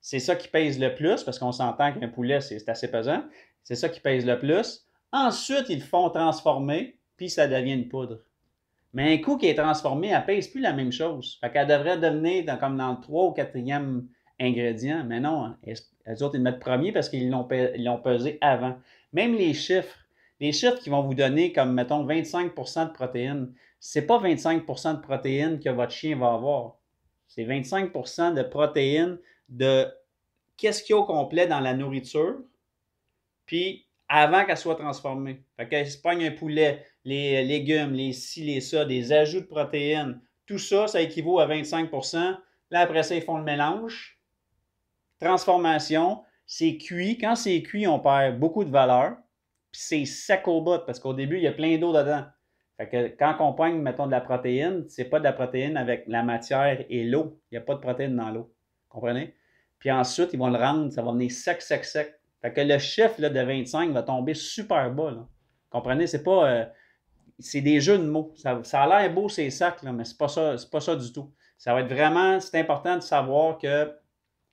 C'est 0.00 0.20
ça 0.20 0.36
qui 0.36 0.48
pèse 0.48 0.78
le 0.78 0.94
plus, 0.94 1.22
parce 1.22 1.38
qu'on 1.38 1.52
s'entend 1.52 1.92
qu'un 1.92 2.08
poulet, 2.08 2.40
c'est 2.40 2.68
assez 2.68 2.90
pesant. 2.90 3.24
C'est 3.62 3.74
ça 3.74 3.88
qui 3.88 4.00
pèse 4.00 4.26
le 4.26 4.38
plus. 4.38 4.86
Ensuite, 5.12 5.66
ils 5.70 5.78
le 5.78 5.84
font 5.84 6.10
transformer, 6.10 6.98
puis 7.16 7.30
ça 7.30 7.48
devient 7.48 7.72
une 7.72 7.88
poudre. 7.88 8.20
Mais 8.92 9.14
un 9.14 9.18
coup 9.18 9.36
qui 9.38 9.46
est 9.46 9.54
transformé, 9.54 10.08
elle 10.08 10.20
ne 10.20 10.26
pèse 10.26 10.48
plus 10.48 10.60
la 10.60 10.72
même 10.72 10.92
chose. 10.92 11.38
Fait 11.40 11.50
qu'elle 11.50 11.66
devrait 11.66 11.98
devenir 11.98 12.58
comme 12.58 12.76
dans 12.76 12.92
le 12.92 13.00
3 13.00 13.24
ou 13.24 13.30
4e 13.32 14.04
ingrédient. 14.38 15.04
Mais 15.04 15.20
non, 15.20 15.54
les 15.64 16.22
autres, 16.22 16.34
ils 16.34 16.38
le 16.38 16.44
mettent 16.44 16.60
premier 16.60 16.92
parce 16.92 17.08
qu'ils 17.08 17.30
l'ont 17.30 17.98
pesé 18.04 18.38
avant. 18.40 18.76
Même 19.12 19.34
les 19.34 19.54
chiffres, 19.54 19.98
les 20.38 20.52
chiffres 20.52 20.78
qui 20.78 20.90
vont 20.90 21.02
vous 21.02 21.14
donner 21.14 21.52
comme, 21.52 21.72
mettons, 21.72 22.06
25% 22.06 22.88
de 22.88 22.92
protéines, 22.92 23.52
ce 23.84 23.98
n'est 23.98 24.06
pas 24.06 24.18
25% 24.18 24.96
de 24.96 25.00
protéines 25.00 25.60
que 25.60 25.68
votre 25.68 25.92
chien 25.92 26.16
va 26.16 26.32
avoir. 26.32 26.78
C'est 27.28 27.44
25% 27.44 28.32
de 28.32 28.42
protéines 28.42 29.18
de 29.50 29.86
qu'est-ce 30.56 30.82
qu'il 30.82 30.94
y 30.94 30.98
a 30.98 31.02
au 31.02 31.04
complet 31.04 31.46
dans 31.46 31.60
la 31.60 31.74
nourriture, 31.74 32.38
puis 33.44 33.86
avant 34.08 34.46
qu'elle 34.46 34.56
soit 34.56 34.76
transformée. 34.76 35.44
Fait 35.58 35.68
qu'elle 35.68 35.90
se 35.90 35.98
pogne 35.98 36.24
un 36.24 36.30
poulet, 36.30 36.86
les 37.04 37.44
légumes, 37.44 37.92
les 37.92 38.14
ci, 38.14 38.42
les 38.42 38.62
ça, 38.62 38.86
des 38.86 39.12
ajouts 39.12 39.40
de 39.40 39.46
protéines, 39.46 40.18
tout 40.46 40.58
ça, 40.58 40.86
ça 40.86 41.02
équivaut 41.02 41.38
à 41.38 41.46
25% 41.46 42.38
Là, 42.70 42.80
après 42.80 43.02
ça, 43.02 43.14
ils 43.14 43.22
font 43.22 43.36
le 43.36 43.44
mélange. 43.44 44.18
Transformation, 45.20 46.22
c'est 46.46 46.78
cuit. 46.78 47.18
Quand 47.18 47.36
c'est 47.36 47.62
cuit, 47.62 47.86
on 47.86 48.00
perd 48.00 48.40
beaucoup 48.40 48.64
de 48.64 48.70
valeur 48.70 49.18
puis 49.70 49.82
c'est 49.84 50.04
sec 50.06 50.48
au 50.48 50.62
bout 50.62 50.86
parce 50.86 51.00
qu'au 51.00 51.12
début, 51.12 51.36
il 51.36 51.42
y 51.42 51.48
a 51.48 51.52
plein 51.52 51.76
d'eau 51.76 51.92
dedans. 51.92 52.24
Fait 52.76 52.88
que 52.88 53.06
quand 53.16 53.36
on 53.40 53.52
poigne, 53.52 53.80
mettons, 53.80 54.06
de 54.06 54.10
la 54.10 54.20
protéine, 54.20 54.84
c'est 54.88 55.04
pas 55.04 55.18
de 55.18 55.24
la 55.24 55.32
protéine 55.32 55.76
avec 55.76 56.04
la 56.08 56.22
matière 56.22 56.84
et 56.88 57.04
l'eau. 57.04 57.38
Il 57.50 57.54
n'y 57.54 57.58
a 57.58 57.60
pas 57.60 57.74
de 57.74 57.80
protéine 57.80 58.16
dans 58.16 58.30
l'eau. 58.30 58.52
Comprenez? 58.88 59.34
Puis 59.78 59.90
ensuite, 59.90 60.30
ils 60.32 60.38
vont 60.38 60.48
le 60.48 60.58
rendre, 60.58 60.90
ça 60.92 61.02
va 61.02 61.12
venir 61.12 61.30
sec, 61.30 61.62
sec, 61.62 61.84
sec. 61.84 62.14
Fait 62.42 62.52
que 62.52 62.60
le 62.60 62.78
chiffre 62.78 63.20
là, 63.20 63.30
de 63.30 63.40
25 63.40 63.90
va 63.92 64.02
tomber 64.02 64.34
super 64.34 64.90
bas. 64.90 65.10
Là. 65.10 65.28
Comprenez? 65.70 66.06
C'est 66.06 66.22
pas. 66.22 66.48
Euh, 66.48 66.64
c'est 67.38 67.60
des 67.60 67.80
jeux 67.80 67.98
de 67.98 68.04
mots. 68.04 68.32
Ça, 68.36 68.82
a 68.82 68.86
l'air 68.86 69.12
beau, 69.12 69.28
ces 69.28 69.50
sacs, 69.50 69.82
mais 69.82 70.04
c'est 70.04 70.18
pas 70.18 70.28
ça, 70.28 70.54
pas 70.70 70.80
ça 70.80 70.94
du 70.94 71.12
tout. 71.12 71.32
Ça 71.58 71.74
va 71.74 71.80
être 71.80 71.92
vraiment. 71.92 72.38
C'est 72.40 72.58
important 72.58 72.96
de 72.96 73.02
savoir 73.02 73.58
que 73.58 73.92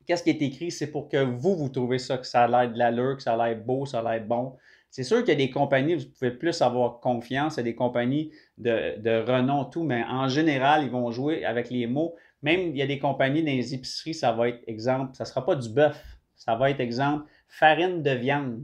qu'est-ce 0.05 0.23
qui 0.23 0.31
est 0.31 0.41
écrit, 0.41 0.71
c'est 0.71 0.91
pour 0.91 1.09
que 1.09 1.23
vous, 1.23 1.55
vous 1.55 1.69
trouvez 1.69 1.99
ça, 1.99 2.17
que 2.17 2.25
ça 2.25 2.43
a 2.43 2.47
l'air 2.47 2.71
de 2.71 2.77
l'allure, 2.77 3.17
que 3.17 3.23
ça 3.23 3.33
a 3.33 3.47
l'air 3.47 3.57
beau, 3.57 3.85
ça 3.85 3.99
a 3.99 4.03
l'air 4.03 4.25
bon. 4.25 4.57
C'est 4.91 5.03
sûr 5.03 5.19
qu'il 5.19 5.29
y 5.29 5.31
a 5.31 5.35
des 5.35 5.49
compagnies, 5.49 5.95
vous 5.95 6.09
pouvez 6.19 6.31
plus 6.31 6.61
avoir 6.61 6.99
confiance, 6.99 7.55
il 7.55 7.57
y 7.57 7.61
a 7.61 7.63
des 7.63 7.75
compagnies 7.75 8.31
de, 8.57 9.25
renom, 9.25 9.63
tout, 9.65 9.83
mais 9.83 10.03
en 10.03 10.27
général, 10.27 10.83
ils 10.83 10.91
vont 10.91 11.11
jouer 11.11 11.45
avec 11.45 11.69
les 11.69 11.87
mots. 11.87 12.15
Même 12.43 12.59
il 12.71 12.77
y 12.77 12.81
a 12.81 12.87
des 12.87 12.99
compagnies 12.99 13.41
dans 13.41 13.51
les 13.51 13.73
épiceries, 13.73 14.13
ça 14.13 14.33
va 14.33 14.49
être 14.49 14.61
exemple, 14.67 15.15
ça 15.15 15.23
ne 15.23 15.29
sera 15.29 15.45
pas 15.45 15.55
du 15.55 15.69
bœuf, 15.69 16.19
ça 16.35 16.55
va 16.55 16.69
être 16.69 16.81
exemple 16.81 17.25
farine 17.47 18.03
de 18.03 18.11
viande. 18.11 18.63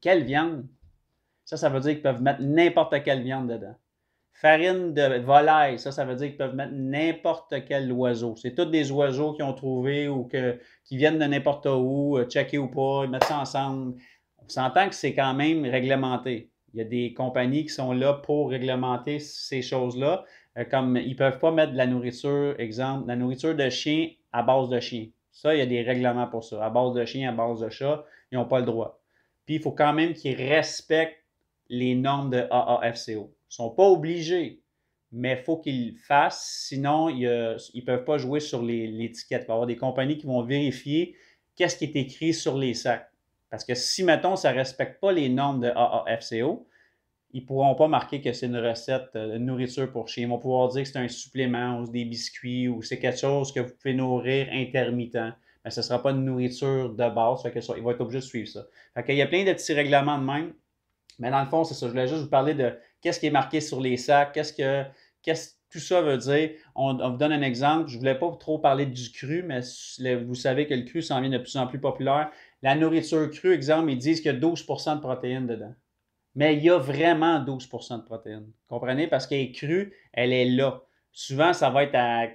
Quelle 0.00 0.24
viande? 0.24 0.66
Ça, 1.44 1.56
ça 1.56 1.68
veut 1.68 1.80
dire 1.80 1.92
qu'ils 1.92 2.02
peuvent 2.02 2.22
mettre 2.22 2.42
n'importe 2.42 3.02
quelle 3.02 3.22
viande 3.22 3.48
dedans. 3.48 3.76
Farine 4.32 4.92
de 4.92 5.20
volaille, 5.20 5.78
ça, 5.78 5.92
ça 5.92 6.04
veut 6.04 6.14
dire 6.14 6.28
qu'ils 6.28 6.36
peuvent 6.36 6.54
mettre 6.54 6.74
n'importe 6.74 7.54
quel 7.66 7.90
oiseau. 7.90 8.36
C'est 8.36 8.54
tous 8.54 8.66
des 8.66 8.92
oiseaux 8.92 9.32
qu'ils 9.32 9.44
ont 9.44 9.54
trouvé 9.54 10.08
ou 10.08 10.24
que, 10.24 10.60
qui 10.84 10.98
viennent 10.98 11.18
de 11.18 11.24
n'importe 11.24 11.66
où, 11.66 12.18
euh, 12.18 12.26
checker 12.26 12.58
ou 12.58 12.68
pas, 12.68 13.04
ils 13.04 13.10
mettent 13.10 13.24
ça 13.24 13.38
ensemble. 13.38 13.94
On 14.46 14.48
s'entend 14.48 14.88
que 14.88 14.94
c'est 14.94 15.12
quand 15.12 15.34
même 15.34 15.64
réglementé. 15.64 16.50
Il 16.72 16.78
y 16.78 16.80
a 16.80 16.84
des 16.84 17.12
compagnies 17.14 17.64
qui 17.64 17.72
sont 17.72 17.92
là 17.92 18.12
pour 18.14 18.50
réglementer 18.50 19.18
ces 19.18 19.60
choses-là. 19.60 20.24
Euh, 20.56 20.64
comme 20.64 20.96
ils 20.96 21.10
ne 21.10 21.16
peuvent 21.16 21.40
pas 21.40 21.50
mettre 21.50 21.72
de 21.72 21.76
la 21.76 21.86
nourriture, 21.86 22.54
exemple, 22.58 23.08
la 23.08 23.16
nourriture 23.16 23.56
de 23.56 23.68
chien 23.68 24.10
à 24.32 24.44
base 24.44 24.68
de 24.68 24.78
chien. 24.78 25.08
Ça, 25.32 25.52
il 25.54 25.58
y 25.58 25.62
a 25.62 25.66
des 25.66 25.82
règlements 25.82 26.28
pour 26.28 26.44
ça. 26.44 26.64
À 26.64 26.70
base 26.70 26.94
de 26.94 27.04
chien, 27.04 27.28
à 27.28 27.32
base 27.32 27.60
de 27.60 27.68
chat, 27.70 28.04
ils 28.30 28.36
n'ont 28.36 28.44
pas 28.44 28.60
le 28.60 28.66
droit. 28.66 29.00
Puis 29.46 29.56
il 29.56 29.60
faut 29.60 29.72
quand 29.72 29.92
même 29.92 30.14
qu'ils 30.14 30.36
respectent 30.36 31.24
les 31.68 31.96
normes 31.96 32.30
de 32.30 32.46
AAFCO. 32.50 33.10
Ils 33.10 33.16
ne 33.18 33.26
sont 33.48 33.70
pas 33.70 33.88
obligés, 33.88 34.60
mais 35.10 35.32
il 35.32 35.44
faut 35.44 35.56
qu'ils 35.56 35.94
le 35.94 35.98
fassent, 35.98 36.66
sinon 36.68 37.08
ils 37.08 37.26
ne 37.26 37.80
peuvent 37.80 38.04
pas 38.04 38.18
jouer 38.18 38.38
sur 38.38 38.62
l'étiquette. 38.62 39.42
Il 39.42 39.46
va 39.46 39.54
y 39.54 39.56
avoir 39.56 39.66
des 39.66 39.76
compagnies 39.76 40.18
qui 40.18 40.26
vont 40.26 40.42
vérifier 40.42 41.16
qu'est-ce 41.56 41.76
qui 41.76 41.84
est 41.84 41.96
écrit 41.96 42.32
sur 42.32 42.56
les 42.56 42.74
sacs. 42.74 43.10
Parce 43.50 43.64
que 43.64 43.74
si, 43.74 44.02
mettons, 44.02 44.36
ça 44.36 44.52
ne 44.52 44.58
respecte 44.58 45.00
pas 45.00 45.12
les 45.12 45.28
normes 45.28 45.60
de 45.60 45.68
AAFCO, 45.68 46.66
ils 47.32 47.42
ne 47.42 47.46
pourront 47.46 47.74
pas 47.74 47.88
marquer 47.88 48.20
que 48.20 48.32
c'est 48.32 48.46
une 48.46 48.56
recette 48.56 49.10
euh, 49.14 49.34
de 49.34 49.38
nourriture 49.38 49.90
pour 49.90 50.08
chien. 50.08 50.24
Ils 50.24 50.28
vont 50.28 50.38
pouvoir 50.38 50.68
dire 50.68 50.82
que 50.82 50.88
c'est 50.88 50.98
un 50.98 51.08
supplément 51.08 51.80
ou 51.80 51.86
des 51.86 52.04
biscuits 52.04 52.68
ou 52.68 52.82
c'est 52.82 52.98
quelque 52.98 53.18
chose 53.18 53.52
que 53.52 53.60
vous 53.60 53.72
pouvez 53.74 53.94
nourrir 53.94 54.48
intermittent. 54.52 55.34
Mais 55.64 55.70
ce 55.70 55.80
ne 55.80 55.84
sera 55.84 56.02
pas 56.02 56.12
une 56.12 56.24
nourriture 56.24 56.90
de 56.90 57.08
base. 57.10 57.42
Que 57.42 57.76
ils 57.76 57.82
vont 57.82 57.90
être 57.90 58.00
obligés 58.00 58.20
de 58.20 58.24
suivre 58.24 58.48
ça. 58.48 58.64
Fait 58.94 59.04
Il 59.08 59.16
y 59.16 59.22
a 59.22 59.26
plein 59.26 59.44
de 59.44 59.52
petits 59.52 59.74
règlements 59.74 60.18
de 60.18 60.24
même. 60.24 60.54
Mais 61.18 61.30
dans 61.30 61.40
le 61.40 61.48
fond, 61.48 61.64
c'est 61.64 61.74
ça. 61.74 61.86
Je 61.86 61.90
voulais 61.90 62.08
juste 62.08 62.22
vous 62.22 62.30
parler 62.30 62.54
de 62.54 62.72
qu'est-ce 63.00 63.20
qui 63.20 63.26
est 63.26 63.30
marqué 63.30 63.60
sur 63.60 63.80
les 63.80 63.96
sacs, 63.96 64.32
qu'est-ce 64.32 64.52
que 64.52 64.84
qu'est-ce 65.22 65.56
tout 65.70 65.80
ça 65.80 66.00
veut 66.00 66.16
dire. 66.16 66.50
On, 66.74 66.94
vous 66.94 67.16
donne 67.16 67.32
un 67.32 67.42
exemple. 67.42 67.88
Je 67.88 67.94
ne 67.94 67.98
voulais 67.98 68.18
pas 68.18 68.30
trop 68.38 68.58
parler 68.58 68.86
du 68.86 69.10
cru, 69.10 69.42
mais 69.42 69.60
vous 70.24 70.34
savez 70.34 70.66
que 70.66 70.74
le 70.74 70.82
cru 70.82 71.02
s'en 71.02 71.20
vient 71.20 71.30
de 71.30 71.38
plus 71.38 71.56
en 71.56 71.66
plus 71.66 71.80
populaire. 71.80 72.30
La 72.62 72.74
nourriture 72.74 73.30
crue, 73.30 73.52
exemple, 73.52 73.90
ils 73.90 73.98
disent 73.98 74.20
qu'il 74.20 74.32
y 74.32 74.36
a 74.36 74.38
12% 74.38 74.96
de 74.96 75.00
protéines 75.00 75.46
dedans. 75.46 75.74
Mais 76.34 76.54
il 76.54 76.62
y 76.62 76.70
a 76.70 76.78
vraiment 76.78 77.38
12% 77.40 77.98
de 77.98 78.02
protéines. 78.02 78.50
Comprenez? 78.68 79.06
Parce 79.06 79.26
qu'elle 79.26 79.40
est 79.40 79.52
crue, 79.52 79.94
elle 80.12 80.32
est 80.32 80.44
là. 80.44 80.82
Souvent, 81.12 81.52
ça 81.52 81.70
va 81.70 81.84
être 81.84 81.94
à. 81.94 82.26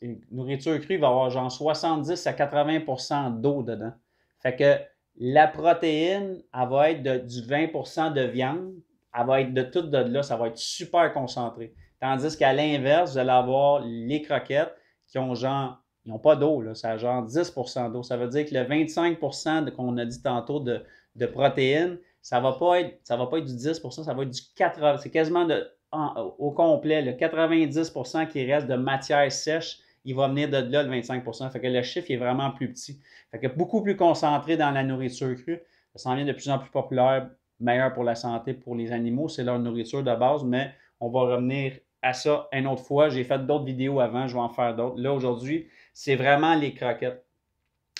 Une 0.00 0.20
nourriture 0.32 0.80
crue, 0.80 0.96
va 0.96 1.08
avoir 1.08 1.30
genre 1.30 1.52
70 1.52 2.26
à 2.26 2.32
80% 2.32 3.40
d'eau 3.40 3.62
dedans. 3.62 3.92
Fait 4.40 4.56
que 4.56 4.76
la 5.20 5.46
protéine, 5.46 6.42
elle 6.52 6.68
va 6.68 6.90
être 6.90 7.02
de, 7.02 7.18
du 7.18 7.42
20% 7.42 8.12
de 8.12 8.22
viande, 8.22 8.74
elle 9.14 9.26
va 9.26 9.40
être 9.40 9.54
de 9.54 9.62
tout 9.62 9.82
de 9.82 9.98
là, 9.98 10.22
ça 10.22 10.36
va 10.36 10.48
être 10.48 10.58
super 10.58 11.12
concentré. 11.12 11.74
Tandis 12.00 12.36
qu'à 12.36 12.52
l'inverse, 12.52 13.12
vous 13.12 13.18
allez 13.18 13.30
avoir 13.30 13.80
les 13.84 14.22
croquettes 14.22 14.74
qui 15.06 15.18
ont 15.18 15.34
genre, 15.34 15.82
ils 16.08 16.10
n'ont 16.10 16.18
pas 16.18 16.36
d'eau, 16.36 16.64
ça 16.74 16.92
a 16.92 16.96
genre 16.96 17.22
10% 17.26 17.92
d'eau. 17.92 18.02
Ça 18.02 18.16
veut 18.16 18.28
dire 18.28 18.46
que 18.46 18.54
le 18.54 18.60
25% 18.62 19.70
qu'on 19.72 19.98
a 19.98 20.06
dit 20.06 20.22
tantôt 20.22 20.58
de, 20.58 20.82
protéines, 21.26 21.98
ça 22.22 22.38
ne 22.38 22.44
va, 22.44 22.52
pas 22.52 22.80
être, 22.80 23.06
va 23.10 23.26
pas 23.26 23.38
être 23.38 23.44
du 23.44 23.52
10% 23.52 24.04
ça 24.04 24.14
va 24.14 24.22
être 24.22 24.30
du 24.30 24.40
80 24.56 24.96
C'est 25.02 25.10
quasiment 25.10 25.44
de, 25.44 25.68
au 25.92 26.50
complet, 26.52 27.02
le 27.02 27.12
90% 27.12 28.26
qui 28.28 28.50
reste 28.50 28.66
de 28.66 28.76
matière 28.76 29.30
sèche, 29.30 29.80
il 30.06 30.14
va 30.14 30.28
venir 30.28 30.48
de 30.48 30.56
là 30.72 30.82
le 30.82 30.90
25% 30.90 31.50
Fait 31.50 31.60
que 31.60 31.66
le 31.66 31.82
chiffre 31.82 32.10
est 32.10 32.16
vraiment 32.16 32.52
plus 32.52 32.72
petit. 32.72 32.98
Fait 33.30 33.38
que 33.38 33.46
beaucoup 33.46 33.82
plus 33.82 33.96
concentré 33.96 34.56
dans 34.56 34.70
la 34.70 34.84
nourriture 34.84 35.36
crue. 35.36 35.60
Ça 35.94 36.04
s'en 36.04 36.14
vient 36.14 36.24
de 36.24 36.32
plus 36.32 36.48
en 36.48 36.58
plus 36.58 36.70
populaire, 36.70 37.28
meilleur 37.60 37.92
pour 37.92 38.04
la 38.04 38.14
santé, 38.14 38.54
pour 38.54 38.76
les 38.76 38.92
animaux. 38.92 39.28
C'est 39.28 39.44
leur 39.44 39.58
nourriture 39.58 40.02
de 40.02 40.14
base, 40.14 40.42
mais 40.42 40.72
on 41.00 41.10
va 41.10 41.20
revenir 41.20 41.74
à 42.02 42.12
ça 42.12 42.48
une 42.52 42.66
autre 42.66 42.84
fois. 42.84 43.08
J'ai 43.08 43.24
fait 43.24 43.44
d'autres 43.46 43.64
vidéos 43.64 44.00
avant, 44.00 44.26
je 44.26 44.34
vais 44.34 44.40
en 44.40 44.48
faire 44.48 44.74
d'autres. 44.74 45.00
Là, 45.00 45.12
aujourd'hui, 45.12 45.68
c'est 45.92 46.16
vraiment 46.16 46.54
les 46.54 46.74
croquettes. 46.74 47.24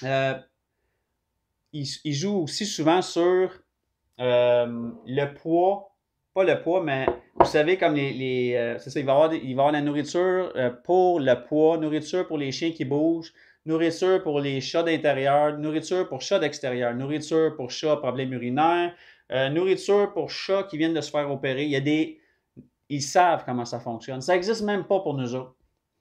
Euh, 0.05 0.35
il, 1.73 2.12
joue 2.12 2.43
aussi 2.43 2.64
souvent 2.64 3.02
sur 3.02 3.50
euh, 4.21 4.90
le 5.07 5.35
poids, 5.35 5.95
pas 6.35 6.45
le 6.45 6.61
poids, 6.62 6.83
mais 6.83 7.07
vous 7.35 7.47
savez, 7.47 7.76
comme 7.76 7.95
les. 7.95 8.55
Euh, 8.57 8.78
c'est 8.78 8.90
ça, 8.90 9.00
il 9.00 9.07
va, 9.07 9.12
y 9.12 9.14
avoir, 9.14 9.33
avoir 9.33 9.73
la 9.73 9.81
nourriture 9.81 10.52
pour 10.85 11.21
le 11.21 11.35
poids, 11.45 11.78
nourriture 11.78 12.26
pour 12.26 12.38
les 12.38 12.52
chiens 12.52 12.71
qui 12.71 12.85
bougent, 12.85 13.33
nourriture 13.67 14.23
pour 14.23 14.40
les 14.40 14.61
chats 14.61 14.83
d'intérieur, 14.83 15.59
nourriture 15.59 16.09
pour 16.09 16.23
chats 16.23 16.38
d'extérieur, 16.38 16.95
nourriture 16.95 17.55
pour 17.57 17.71
chats 17.71 17.97
problèmes 17.97 18.33
urinaires, 18.33 18.95
nourriture 19.50 20.12
pour 20.12 20.31
chats 20.31 20.62
qui 20.64 20.78
viennent 20.78 20.95
de 20.95 21.00
se 21.00 21.11
faire 21.11 21.31
opérer. 21.31 21.64
Il 21.64 21.71
y 21.71 21.76
a 21.76 21.81
des 21.81 22.21
ils 22.88 23.02
savent 23.02 23.45
comment 23.45 23.64
ça 23.64 23.80
fonctionne. 23.80 24.21
Ça 24.21 24.35
n'existe 24.35 24.62
même 24.62 24.85
pas 24.85 25.00
pour 25.00 25.14
nous 25.14 25.35
autres. 25.35 25.54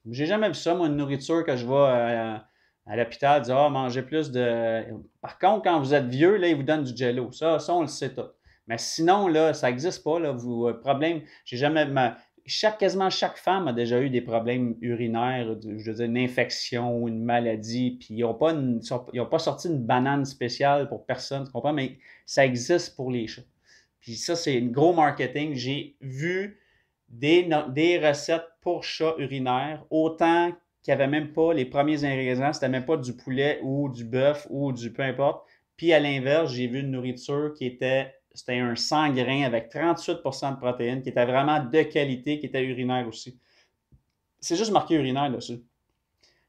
J'ai 0.10 0.26
jamais 0.26 0.48
vu 0.48 0.54
ça, 0.54 0.74
moi, 0.74 0.88
une 0.88 0.96
nourriture 0.96 1.44
que 1.44 1.56
je 1.56 1.66
vais 1.66 1.74
euh, 1.74 2.38
à, 2.86 2.96
l'hôpital 2.96 3.42
dire 3.42 3.58
Ah, 3.58 3.70
mangez 3.70 4.02
plus 4.02 4.32
de. 4.32 4.84
Par 5.22 5.38
contre, 5.38 5.64
quand 5.64 5.80
vous 5.80 5.94
êtes 5.94 6.06
vieux, 6.06 6.38
là, 6.38 6.48
ils 6.48 6.56
vous 6.56 6.64
donnent 6.64 6.84
du 6.84 6.96
jello. 6.96 7.32
Ça, 7.32 7.60
ça 7.60 7.74
on 7.74 7.82
le 7.82 7.88
sait 7.88 8.14
tout. 8.14 8.30
Mais 8.68 8.78
sinon, 8.78 9.28
là, 9.28 9.54
ça 9.54 9.68
n'existe 9.68 10.04
pas. 10.04 10.20
Là, 10.20 10.32
vous, 10.32 10.68
euh, 10.68 10.74
problème, 10.74 11.22
j'ai 11.46 11.58
jamais. 11.58 11.86
chaque, 12.46 12.78
quasiment 12.78 13.10
chaque 13.10 13.38
femme 13.38 13.68
a 13.68 13.74
déjà 13.74 14.00
eu 14.02 14.10
des 14.10 14.22
problèmes 14.22 14.76
urinaires, 14.82 15.58
je 15.62 15.92
veux 15.92 15.98
dire, 15.98 16.06
une 16.06 16.18
infection 16.18 16.98
ou 16.98 17.10
une 17.10 17.24
maladie, 17.24 17.98
puis 18.00 18.16
ils 18.16 18.22
n'ont 18.22 18.34
pas, 18.34 18.54
pas 19.30 19.40
sorti 19.40 19.68
une 19.68 19.86
banane 19.86 20.24
spéciale 20.24 20.88
pour 20.88 21.06
personne, 21.06 21.46
tu 21.46 21.52
comprends? 21.52 21.74
Mais 21.74 21.98
ça 22.26 22.46
existe 22.46 22.96
pour 22.96 23.12
les 23.12 23.28
chats. 23.28 23.42
Puis 24.00 24.16
ça, 24.16 24.38
c'est 24.38 24.58
un 24.58 24.68
gros 24.68 24.94
marketing. 24.94 25.54
J'ai 25.54 25.98
vu 26.00 26.62
des, 27.10 28.02
recettes 28.04 28.48
pour 28.62 28.84
chats 28.84 29.16
urinaires, 29.18 29.86
autant 29.90 30.52
qu'il 30.84 30.94
n'y 30.94 31.02
avait 31.02 31.08
même 31.08 31.34
pas 31.34 31.54
les 31.54 31.66
premiers 31.66 32.04
ingrédients, 32.04 32.54
c'était 32.54 32.70
même 32.70 32.86
pas 32.86 32.98
du 32.98 33.16
poulet 33.16 33.60
ou 33.64 33.90
du 33.90 34.04
bœuf 34.04 34.48
ou 34.50 34.72
du 34.72 34.92
peu 34.92 35.04
importe. 35.04 35.48
Puis 35.76 35.94
à 35.94 36.00
l'inverse, 36.00 36.52
j'ai 36.52 36.68
vu 36.68 36.80
une 36.80 36.92
nourriture 36.92 37.54
qui 37.56 37.66
était, 37.66 38.14
c'était 38.34 38.58
un 38.58 38.76
100 38.76 39.14
grains 39.14 39.44
avec 39.44 39.72
38% 39.72 40.56
de 40.56 40.58
protéines, 40.58 41.02
qui 41.02 41.10
était 41.10 41.26
vraiment 41.26 41.64
de 41.64 41.82
qualité, 41.84 42.40
qui 42.40 42.48
était 42.48 42.64
urinaire 42.64 43.08
aussi. 43.08 43.40
C'est 44.40 44.56
juste 44.56 44.72
marqué 44.72 44.96
urinaire 44.96 45.32
dessus. 45.32 45.64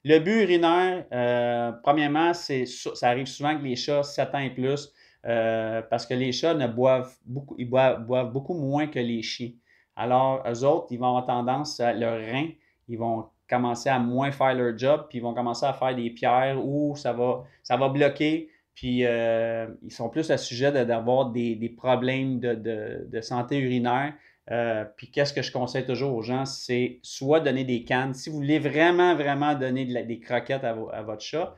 Le 0.05 0.19
but 0.21 0.43
urinaire, 0.43 1.07
euh, 1.12 1.73
premièrement, 1.83 2.33
c'est, 2.33 2.65
ça 2.67 3.09
arrive 3.09 3.27
souvent 3.27 3.59
que 3.59 3.65
les 3.65 3.77
chats 3.77 4.03
7 4.03 4.35
ans 4.35 4.38
et 4.38 4.50
plus, 4.50 4.93
euh, 5.27 5.83
parce 5.83 6.07
que 6.07 6.15
les 6.15 6.33
chats 6.33 6.55
ne 6.55 6.67
boivent 6.69 7.15
beaucoup, 7.27 7.57
ils 7.59 7.69
boivent 7.69 8.33
beaucoup 8.33 8.55
moins 8.55 8.87
que 8.87 9.00
les 9.00 9.23
chiens. 9.23 9.50
Alors, 9.99 10.45
eux 10.49 10.64
autres, 10.64 10.87
ils 10.90 10.99
vont 10.99 11.09
avoir 11.09 11.26
tendance, 11.26 11.81
à, 11.81 11.93
leur 11.93 12.21
rein, 12.21 12.50
ils 12.87 12.97
vont 12.97 13.26
commencer 13.50 13.88
à 13.88 13.99
moins 13.99 14.31
faire 14.31 14.55
leur 14.55 14.78
job, 14.78 15.07
puis 15.09 15.19
ils 15.19 15.21
vont 15.21 15.35
commencer 15.35 15.67
à 15.67 15.73
faire 15.73 15.95
des 15.97 16.09
pierres 16.11 16.64
où 16.64 16.95
ça 16.95 17.12
va, 17.12 17.88
bloquer, 17.88 18.49
puis 18.75 19.05
euh, 19.05 19.67
ils 19.83 19.90
sont 19.90 20.09
plus 20.09 20.31
à 20.31 20.37
sujet 20.37 20.71
d'avoir 20.87 21.31
des, 21.31 21.75
problèmes 21.76 22.38
de, 22.38 23.21
santé 23.23 23.59
urinaire. 23.59 24.14
Euh, 24.52 24.85
puis 24.97 25.11
qu'est-ce 25.11 25.35
que 25.35 25.43
je 25.43 25.52
conseille 25.52 25.85
toujours 25.85 26.14
aux 26.14 26.23
gens, 26.23 26.47
c'est 26.47 27.00
soit 27.02 27.40
donner 27.40 27.64
des 27.64 27.85
cannes. 27.85 28.14
Si 28.14 28.31
vous 28.31 28.37
voulez 28.37 28.61
vraiment, 28.61 29.14
vraiment 29.17 29.55
donner 29.55 29.85
des 29.85 30.21
croquettes 30.21 30.64
à, 30.64 31.02
votre 31.02 31.23
chat, 31.23 31.57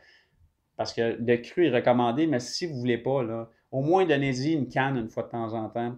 parce 0.78 0.94
que 0.94 1.18
le 1.20 1.37
cru 1.37 1.66
est 1.66 1.70
recommandé, 1.70 2.26
mais 2.26 2.40
si 2.40 2.64
vous 2.64 2.73
ne 2.73 2.80
voulez 2.80 2.99
pas, 2.99 3.23
au 3.70 3.82
moins 3.82 4.06
donnez-y 4.06 4.54
une 4.54 4.68
canne 4.68 4.97
une 4.97 5.11
fois 5.11 5.25
de 5.25 5.28
temps 5.28 5.52
en 5.52 5.68
temps. 5.68 5.94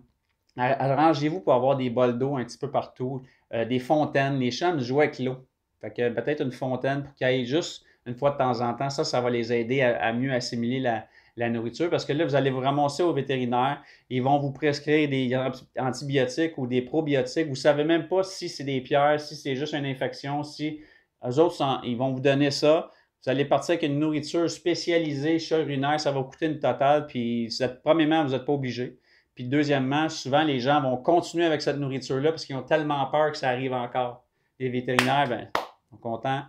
Arrangez-vous 0.56 1.40
pour 1.40 1.54
avoir 1.54 1.76
des 1.76 1.88
bols 1.88 2.18
d'eau 2.18 2.36
un 2.36 2.44
petit 2.44 2.58
peu 2.58 2.70
partout, 2.70 3.22
euh, 3.54 3.64
des 3.64 3.78
fontaines. 3.78 4.38
Les 4.38 4.50
chats 4.50 4.76
jouent 4.78 5.00
avec 5.00 5.18
l'eau. 5.18 5.46
Fait 5.80 5.90
que 5.90 6.08
peut-être 6.10 6.42
une 6.42 6.52
fontaine 6.52 7.02
pour 7.02 7.14
qu'ils 7.14 7.26
aillent 7.26 7.46
juste 7.46 7.84
une 8.06 8.14
fois 8.14 8.32
de 8.32 8.36
temps 8.36 8.60
en 8.60 8.74
temps. 8.74 8.90
Ça, 8.90 9.04
ça 9.04 9.20
va 9.20 9.30
les 9.30 9.52
aider 9.52 9.82
à, 9.82 10.12
mieux 10.12 10.32
assimiler 10.32 10.80
la, 10.80 11.48
nourriture 11.48 11.88
parce 11.88 12.04
que 12.04 12.12
là, 12.12 12.24
vous 12.24 12.34
allez 12.34 12.50
vous 12.50 12.60
ramasser 12.60 13.02
au 13.02 13.12
vétérinaire. 13.12 13.82
Ils 14.10 14.22
vont 14.22 14.38
vous 14.38 14.52
prescrire 14.52 15.08
des 15.08 15.36
antibiotiques 15.78 16.58
ou 16.58 16.66
des 16.66 16.82
probiotiques. 16.82 17.46
Vous 17.46 17.52
ne 17.52 17.56
savez 17.56 17.84
même 17.84 18.06
pas 18.08 18.22
si 18.22 18.48
c'est 18.48 18.64
des 18.64 18.80
pierres, 18.80 19.18
si 19.18 19.34
c'est 19.34 19.56
juste 19.56 19.72
une 19.72 19.86
infection, 19.86 20.42
si 20.42 20.80
eux 21.26 21.38
autres, 21.38 21.80
ils 21.84 21.96
vont 21.96 22.12
vous 22.12 22.20
donner 22.20 22.50
ça. 22.50 22.90
Vous 23.24 23.30
allez 23.30 23.44
partir 23.44 23.74
avec 23.74 23.84
une 23.84 24.00
nourriture 24.00 24.50
spécialisée, 24.50 25.38
chat 25.38 25.60
urinaire, 25.60 26.00
ça 26.00 26.10
va 26.10 26.22
coûter 26.22 26.46
une 26.46 26.58
totale. 26.58 27.06
Puis, 27.06 27.48
premièrement, 27.84 28.24
vous 28.24 28.32
n'êtes 28.32 28.44
pas 28.44 28.52
obligé. 28.52 28.98
Puis 29.34 29.44
deuxièmement, 29.44 30.08
souvent 30.08 30.42
les 30.42 30.60
gens 30.60 30.82
vont 30.82 30.96
continuer 30.96 31.44
avec 31.44 31.62
cette 31.62 31.78
nourriture-là 31.78 32.30
parce 32.30 32.44
qu'ils 32.44 32.56
ont 32.56 32.62
tellement 32.62 33.06
peur 33.06 33.32
que 33.32 33.38
ça 33.38 33.48
arrive 33.48 33.72
encore. 33.72 34.24
Les 34.58 34.68
vétérinaires, 34.68 35.28
ben, 35.28 35.50
sont 35.90 35.96
contents, 35.96 36.42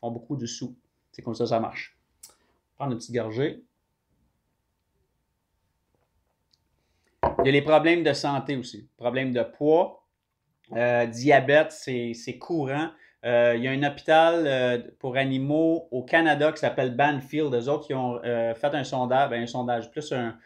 font 0.00 0.10
beaucoup 0.10 0.36
de 0.36 0.46
sous. 0.46 0.76
C'est 1.10 1.22
comme 1.22 1.34
ça 1.34 1.46
ça 1.46 1.60
marche. 1.60 1.96
Prendre 2.76 2.92
une 2.92 2.98
petite 2.98 3.14
gorgée. 3.14 3.62
Il 7.40 7.46
y 7.46 7.48
a 7.48 7.52
les 7.52 7.62
problèmes 7.62 8.02
de 8.02 8.12
santé 8.12 8.56
aussi. 8.56 8.88
Problèmes 8.96 9.32
de 9.32 9.42
poids, 9.42 10.04
euh, 10.74 11.06
diabète, 11.06 11.72
c'est 11.72 12.38
courant. 12.38 12.90
Euh, 13.24 13.54
il 13.56 13.62
y 13.62 13.68
a 13.68 13.70
un 13.70 13.82
hôpital 13.84 14.46
euh, 14.46 14.78
pour 14.98 15.16
animaux 15.16 15.88
au 15.90 16.02
Canada 16.02 16.52
qui 16.52 16.58
s'appelle 16.58 16.94
Banfield. 16.94 17.54
Eux 17.54 17.68
autres 17.68 17.86
qui 17.86 17.94
ont 17.94 18.20
fait 18.22 18.74
un 18.74 18.84
sondage, 18.84 19.30
ben, 19.30 19.42
un 19.42 19.46
sondage, 19.46 19.90
plus 19.90 20.12
un, 20.12 20.36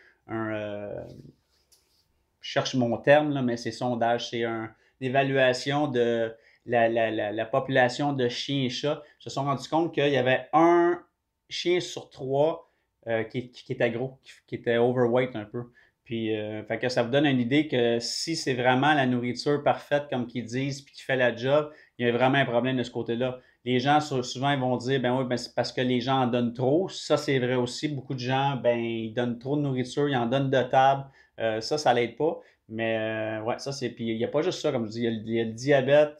cherche 2.46 2.74
mon 2.74 2.96
terme, 2.98 3.40
mais 3.42 3.56
c'est 3.56 3.72
sondage, 3.72 4.30
c'est 4.30 4.44
une 4.44 4.70
évaluation 5.00 5.88
de 5.88 6.32
la, 6.64 7.44
population 7.46 8.12
de 8.12 8.28
chiens 8.28 8.64
et 8.64 8.70
chats. 8.70 9.02
Ils 9.20 9.24
se 9.24 9.30
sont 9.30 9.44
rendus 9.44 9.68
compte 9.68 9.92
qu'il 9.92 10.08
y 10.08 10.16
avait 10.16 10.48
un 10.52 11.02
chien 11.48 11.80
sur 11.80 12.08
trois 12.10 12.72
euh, 13.08 13.24
qui, 13.24 13.50
était 13.68 13.90
gros, 13.90 14.18
qui, 14.46 14.54
était 14.54 14.76
overweight 14.76 15.34
un 15.34 15.44
peu. 15.44 15.64
Puis, 16.04 16.36
euh, 16.36 16.62
fait 16.64 16.78
que 16.78 16.88
ça 16.88 17.02
vous 17.02 17.10
donne 17.10 17.26
une 17.26 17.40
idée 17.40 17.66
que 17.66 17.98
si 17.98 18.36
c'est 18.36 18.54
vraiment 18.54 18.94
la 18.94 19.06
nourriture 19.06 19.64
parfaite, 19.64 20.04
comme 20.08 20.28
qu'ils 20.28 20.44
disent, 20.44 20.82
puis 20.82 20.94
qui 20.94 21.02
fait 21.02 21.16
la 21.16 21.34
job, 21.34 21.72
il 21.98 22.06
y 22.06 22.08
a 22.08 22.12
vraiment 22.12 22.38
un 22.38 22.46
problème 22.46 22.76
de 22.76 22.84
ce 22.84 22.92
côté-là. 22.92 23.40
Les 23.64 23.80
gens, 23.80 24.00
souvent, 24.00 24.52
ils 24.52 24.60
vont 24.60 24.76
dire, 24.76 25.00
ben 25.00 25.18
oui, 25.18 25.24
ben 25.24 25.36
c'est 25.36 25.52
parce 25.52 25.72
que 25.72 25.80
les 25.80 26.00
gens 26.00 26.22
en 26.22 26.26
donnent 26.28 26.54
trop. 26.54 26.88
Ça, 26.88 27.16
c'est 27.16 27.40
vrai 27.40 27.56
aussi. 27.56 27.88
Beaucoup 27.88 28.14
de 28.14 28.20
gens, 28.20 28.54
ben, 28.54 28.78
ils 28.78 29.12
donnent 29.12 29.40
trop 29.40 29.56
de 29.56 29.62
nourriture, 29.62 30.08
ils 30.08 30.16
en 30.16 30.26
donnent 30.26 30.50
de 30.50 30.62
table. 30.62 31.06
Euh, 31.38 31.61
ça, 31.61 31.78
ça 31.78 31.93
l'aide 31.95 32.16
pas. 32.16 32.40
Mais, 32.69 33.38
ouais, 33.45 33.59
ça, 33.59 33.73
c'est. 33.73 33.90
Puis, 33.90 34.09
il 34.09 34.16
n'y 34.16 34.25
a 34.25 34.28
pas 34.28 34.43
juste 34.43 34.61
ça, 34.61 34.73
comme 34.73 34.87
je 34.87 34.90
dis, 34.93 35.02
il 35.02 35.35
y 35.35 35.40
a, 35.40 35.45
le 35.45 35.52
diabète, 35.52 36.16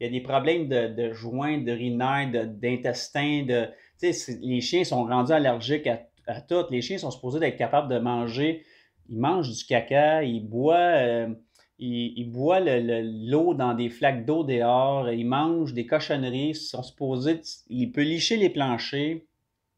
il 0.00 0.04
y 0.04 0.06
a 0.06 0.10
des 0.10 0.20
problèmes 0.20 0.68
de, 0.68 0.88
de 0.88 1.12
joints, 1.12 1.58
de 1.58 1.72
rinaires, 1.72 2.30
d'intestin, 2.46 3.44
de. 3.46 3.66
Tu 3.98 4.12
sais, 4.12 4.38
les 4.42 4.60
chiens 4.60 4.84
sont 4.84 5.04
rendus 5.04 5.32
allergiques 5.32 5.86
à 5.86 6.00
à 6.26 6.40
toutes. 6.40 6.70
Les 6.70 6.82
chiens 6.82 6.98
sont 6.98 7.10
supposés 7.10 7.44
être 7.44 7.56
capables 7.56 7.92
de 7.92 7.98
manger. 7.98 8.64
Ils 9.08 9.18
mangent 9.18 9.50
du 9.50 9.64
caca, 9.64 10.24
ils 10.24 10.40
boivent, 10.40 10.78
euh, 10.78 11.34
ils, 11.78 12.28
boivent 12.30 12.66
l'eau 12.66 13.54
dans 13.54 13.74
des 13.74 13.88
flaques 13.88 14.24
d'eau 14.24 14.42
dehors, 14.42 15.10
ils 15.10 15.26
mangent 15.26 15.74
des 15.74 15.86
cochonneries, 15.86 16.50
ils 16.50 16.54
sont 16.56 16.82
supposés, 16.82 17.40
il 17.68 17.92
peut 17.92 18.02
licher 18.02 18.36
les 18.36 18.50
planchers. 18.50 19.20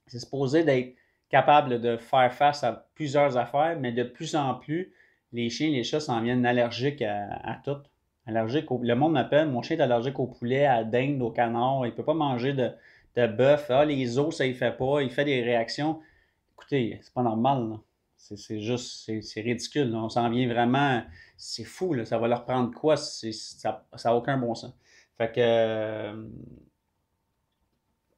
C'est 0.07 0.21
supposé 0.21 0.65
d'être 0.65 0.95
capable 1.29 1.81
de 1.81 1.97
faire 1.97 2.33
face 2.33 2.65
à 2.65 2.89
plusieurs 2.95 3.37
affaires, 3.37 3.77
mais 3.79 3.93
de 3.93 4.03
plus 4.03 4.35
en 4.35 4.55
plus, 4.55 4.93
les 5.33 5.51
chiens 5.51 5.71
les 5.71 5.85
chats 5.85 6.01
s'en 6.01 6.21
viennent 6.23 6.47
allergiques 6.47 7.03
à, 7.03 7.61
tout. 7.65 7.77
Allergiques 8.27 8.71
le 8.71 8.95
monde 8.95 9.13
m'appelle, 9.13 9.49
mon 9.49 9.63
chien 9.63 9.77
est 9.77 9.83
allergique 9.83 10.19
au 10.19 10.27
poulet, 10.27 10.65
à 10.65 10.79
la 10.79 10.85
dinde, 10.85 11.23
au 11.23 11.31
canard, 11.31 11.87
il 11.87 11.91
ne 11.91 11.95
peut 11.95 12.05
pas 12.05 12.15
manger 12.15 12.53
de, 12.53 12.71
de 13.17 13.27
bœuf. 13.27 13.67
Ah, 13.71 13.85
les 13.85 14.19
os, 14.19 14.37
ça 14.37 14.47
ne 14.47 14.53
fait 14.53 14.77
pas, 14.77 15.03
il 15.03 15.11
fait 15.11 15.25
des 15.25 15.43
réactions 15.43 16.01
écoutez, 16.59 16.99
c'est 17.03 17.15
pas 17.15 17.23
normal. 17.23 17.79
C'est 18.17 18.61
juste, 18.61 19.11
c'est 19.23 19.41
ridicule. 19.41 19.95
On 19.95 20.09
s'en 20.09 20.29
vient 20.29 20.49
vraiment, 20.49 21.03
c'est 21.37 21.65
fou. 21.65 21.95
Là. 21.95 22.05
Ça 22.05 22.19
va 22.19 22.29
leur 22.29 22.45
prendre 22.45 22.75
quoi? 22.75 22.97
Ça 22.97 23.87
n'a 24.05 24.17
aucun 24.17 24.37
bon 24.37 24.55
sens. 24.55 24.75
Fait 25.17 25.33
que 25.33 25.41
euh, 25.41 26.29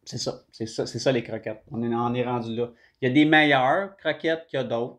c'est 0.04 0.19
ça. 0.19 0.40
C'est 0.52 0.66
ça, 0.66 0.87
ça 0.87 1.12
les 1.12 1.23
croquettes. 1.23 1.62
On 1.71 1.83
est, 1.83 2.19
est 2.19 2.25
rendu 2.25 2.54
là. 2.54 2.71
Il 3.00 3.09
y 3.09 3.11
a 3.11 3.14
des 3.14 3.25
meilleures 3.25 3.97
croquettes 3.97 4.47
qu'il 4.49 4.59
y 4.59 4.61
a 4.61 4.64
d'autres. 4.64 4.99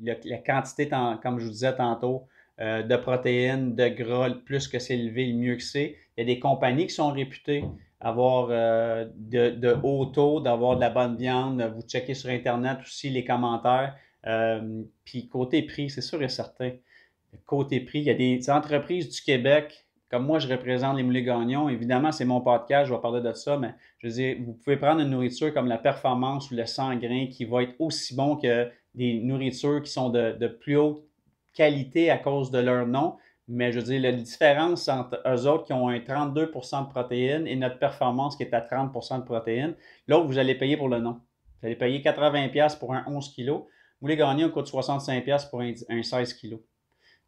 La, 0.00 0.38
quantité, 0.38 0.88
comme 0.88 1.38
je 1.38 1.44
vous 1.44 1.50
disais 1.50 1.74
tantôt, 1.76 2.26
euh, 2.60 2.82
de 2.82 2.96
protéines, 2.96 3.74
de 3.74 3.88
gras, 3.88 4.30
plus 4.44 4.68
que 4.68 4.78
c'est 4.78 4.94
élevé, 4.94 5.26
le 5.26 5.34
mieux 5.34 5.56
que 5.56 5.62
c'est. 5.62 5.96
Il 6.16 6.20
y 6.20 6.22
a 6.22 6.34
des 6.34 6.40
compagnies 6.40 6.86
qui 6.86 6.94
sont 6.94 7.10
réputées 7.10 7.64
avoir 8.04 8.48
euh, 8.50 9.06
de, 9.16 9.76
haut 9.82 10.04
taux, 10.06 10.40
d'avoir 10.40 10.76
de 10.76 10.80
la 10.82 10.90
bonne 10.90 11.16
viande. 11.16 11.62
Vous 11.74 11.82
checkez 11.82 12.14
sur 12.14 12.30
Internet 12.30 12.78
aussi 12.82 13.08
les 13.08 13.24
commentaires. 13.24 13.96
Euh, 14.26 14.82
puis 15.04 15.26
côté 15.26 15.62
prix, 15.62 15.88
c'est 15.88 16.02
sûr 16.02 16.22
et 16.22 16.28
certain. 16.28 16.72
Côté 17.46 17.80
prix, 17.80 18.00
il 18.00 18.04
y 18.04 18.10
a 18.10 18.14
des 18.14 18.50
entreprises 18.50 19.08
du 19.08 19.22
Québec, 19.22 19.86
comme 20.10 20.26
moi 20.26 20.38
je 20.38 20.48
représente 20.48 20.96
les 20.96 21.02
moulets 21.02 21.22
gagnons. 21.22 21.68
Évidemment, 21.68 22.12
c'est 22.12 22.24
mon 22.24 22.40
podcast, 22.40 22.88
je 22.88 22.94
vais 22.94 23.00
parler 23.00 23.20
de 23.20 23.32
ça, 23.32 23.56
mais 23.56 23.74
je 23.98 24.06
veux 24.06 24.12
dire, 24.12 24.36
vous 24.44 24.52
pouvez 24.54 24.76
prendre 24.76 25.00
une 25.00 25.10
nourriture 25.10 25.52
comme 25.52 25.66
la 25.66 25.78
performance 25.78 26.50
ou 26.50 26.54
le 26.54 26.66
sang 26.66 26.94
grain 26.96 27.26
qui 27.30 27.44
va 27.44 27.62
être 27.62 27.74
aussi 27.78 28.14
bon 28.14 28.36
que 28.36 28.68
des 28.94 29.20
nourritures 29.20 29.82
qui 29.82 29.90
sont 29.90 30.10
de, 30.10 30.32
de 30.32 30.46
plus 30.48 30.76
haute 30.76 31.04
qualité 31.54 32.10
à 32.10 32.18
cause 32.18 32.50
de 32.50 32.58
leur 32.58 32.86
nom. 32.86 33.16
Mais 33.46 33.72
je 33.72 33.78
veux 33.78 33.84
dire, 33.84 34.00
la 34.00 34.12
différence 34.12 34.88
entre 34.88 35.20
eux 35.26 35.46
autres 35.46 35.64
qui 35.64 35.72
ont 35.72 35.88
un 35.88 35.98
32% 35.98 36.86
de 36.86 36.90
protéines 36.90 37.46
et 37.46 37.56
notre 37.56 37.78
performance 37.78 38.36
qui 38.36 38.42
est 38.42 38.54
à 38.54 38.60
30% 38.60 39.20
de 39.20 39.24
protéines, 39.24 39.74
l'autre, 40.08 40.26
vous 40.26 40.38
allez 40.38 40.54
payer 40.54 40.76
pour 40.76 40.88
le 40.88 40.98
nom. 40.98 41.20
Vous 41.60 41.66
allez 41.66 41.76
payer 41.76 42.00
80$ 42.00 42.78
pour 42.78 42.94
un 42.94 43.04
11 43.06 43.34
kg. 43.34 43.50
Vous 43.50 43.66
voulez 44.00 44.16
gagner, 44.16 44.44
un 44.44 44.48
coûte 44.48 44.68
65$ 44.68 45.50
pour 45.50 45.60
un, 45.60 46.02
16 46.02 46.34
kg. 46.34 46.58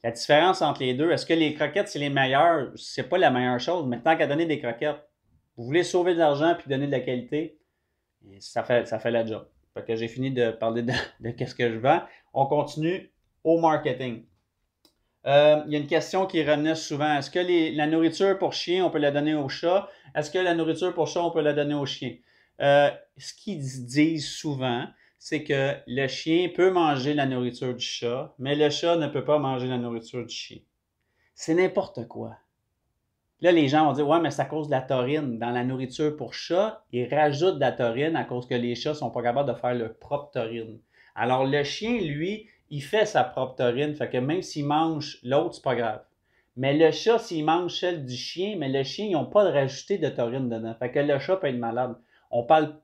La 0.04 0.10
différence 0.10 0.62
entre 0.62 0.82
les 0.82 0.94
deux, 0.94 1.10
est-ce 1.10 1.26
que 1.26 1.34
les 1.34 1.54
croquettes, 1.54 1.88
c'est 1.88 1.98
les 1.98 2.10
meilleures? 2.10 2.70
C'est 2.76 3.08
pas 3.08 3.18
la 3.18 3.30
meilleure 3.30 3.60
chose, 3.60 3.86
mais 3.86 4.00
tant 4.00 4.16
qu'à 4.16 4.26
donner 4.26 4.46
des 4.46 4.60
croquettes, 4.60 5.02
vous 5.56 5.64
voulez 5.64 5.82
sauver 5.82 6.14
de 6.14 6.18
l'argent 6.18 6.54
puis 6.58 6.68
donner 6.68 6.86
de 6.86 6.92
la 6.92 7.00
qualité, 7.00 7.58
ça 8.40 8.62
fait, 8.62 8.86
ça 8.86 8.98
fait 8.98 9.10
la 9.10 9.24
job. 9.24 9.46
Fait 9.74 9.84
que 9.84 9.96
j'ai 9.96 10.08
fini 10.08 10.30
de 10.30 10.50
parler 10.50 10.82
de, 10.82 10.92
de 11.20 11.30
qu'est-ce 11.30 11.54
que 11.54 11.72
je 11.72 11.78
vends. 11.78 12.02
On 12.34 12.46
continue 12.46 13.10
au 13.44 13.58
marketing. 13.58 14.24
Euh, 15.26 15.62
il 15.66 15.72
y 15.72 15.76
a 15.76 15.78
une 15.78 15.88
question 15.88 16.26
qui 16.26 16.42
revenait 16.42 16.76
souvent. 16.76 17.18
Est-ce 17.18 17.30
que 17.30 17.76
la 17.76 17.86
nourriture 17.86 18.38
pour 18.38 18.52
chien, 18.52 18.84
on 18.84 18.90
peut 18.90 18.98
la 18.98 19.10
donner 19.10 19.34
au 19.34 19.48
chat? 19.48 19.88
Est-ce 20.14 20.30
que 20.30 20.38
la 20.38 20.54
nourriture 20.54 20.94
pour 20.94 21.08
chat, 21.08 21.22
on 21.22 21.30
peut 21.30 21.40
la 21.40 21.52
donner 21.52 21.74
au 21.74 21.86
chien? 21.86 22.16
Euh, 22.60 22.90
ce 23.18 23.34
qu'ils 23.34 23.58
disent 23.58 24.28
souvent, 24.28 24.86
c'est 25.28 25.42
que 25.42 25.74
le 25.88 26.06
chien 26.06 26.50
peut 26.54 26.70
manger 26.70 27.12
la 27.12 27.26
nourriture 27.26 27.74
du 27.74 27.84
chat, 27.84 28.32
mais 28.38 28.54
le 28.54 28.70
chat 28.70 28.94
ne 28.94 29.08
peut 29.08 29.24
pas 29.24 29.40
manger 29.40 29.66
la 29.66 29.76
nourriture 29.76 30.24
du 30.24 30.32
chien. 30.32 30.58
C'est 31.34 31.54
n'importe 31.54 32.06
quoi. 32.06 32.36
Là, 33.40 33.50
les 33.50 33.66
gens 33.66 33.86
vont 33.86 33.92
dire 33.92 34.06
Ouais, 34.06 34.20
mais 34.20 34.30
c'est 34.30 34.42
à 34.42 34.44
cause 34.44 34.68
de 34.68 34.70
la 34.70 34.82
taurine. 34.82 35.40
Dans 35.40 35.50
la 35.50 35.64
nourriture 35.64 36.16
pour 36.16 36.32
chat, 36.32 36.84
ils 36.92 37.12
rajoutent 37.12 37.56
de 37.56 37.60
la 37.60 37.72
taurine 37.72 38.14
à 38.14 38.22
cause 38.22 38.46
que 38.46 38.54
les 38.54 38.76
chats 38.76 38.90
ne 38.90 38.94
sont 38.94 39.10
pas 39.10 39.20
capables 39.20 39.52
de 39.52 39.58
faire 39.58 39.74
leur 39.74 39.98
propre 39.98 40.30
taurine. 40.30 40.78
Alors, 41.16 41.44
le 41.44 41.64
chien, 41.64 41.98
lui, 41.98 42.46
il 42.70 42.80
fait 42.80 43.04
sa 43.04 43.24
propre 43.24 43.56
taurine. 43.56 43.96
Fait 43.96 44.08
que 44.08 44.18
même 44.18 44.42
s'il 44.42 44.66
mange 44.66 45.18
l'autre, 45.24 45.56
c'est 45.56 45.64
pas 45.64 45.74
grave. 45.74 46.04
Mais 46.54 46.72
le 46.72 46.92
chat, 46.92 47.18
s'il 47.18 47.44
mange 47.44 47.74
celle 47.74 48.06
du 48.06 48.14
chien, 48.14 48.54
mais 48.56 48.68
le 48.68 48.84
chien, 48.84 49.06
ils 49.06 49.14
n'ont 49.14 49.26
pas 49.26 49.44
de 49.44 49.50
rajouter 49.50 49.98
de 49.98 50.08
taurine 50.08 50.48
dedans. 50.48 50.76
Fait 50.78 50.92
que 50.92 51.00
le 51.00 51.18
chat 51.18 51.34
peut 51.38 51.48
être 51.48 51.58
malade. 51.58 51.96
On 52.30 52.44
parle, 52.44 52.76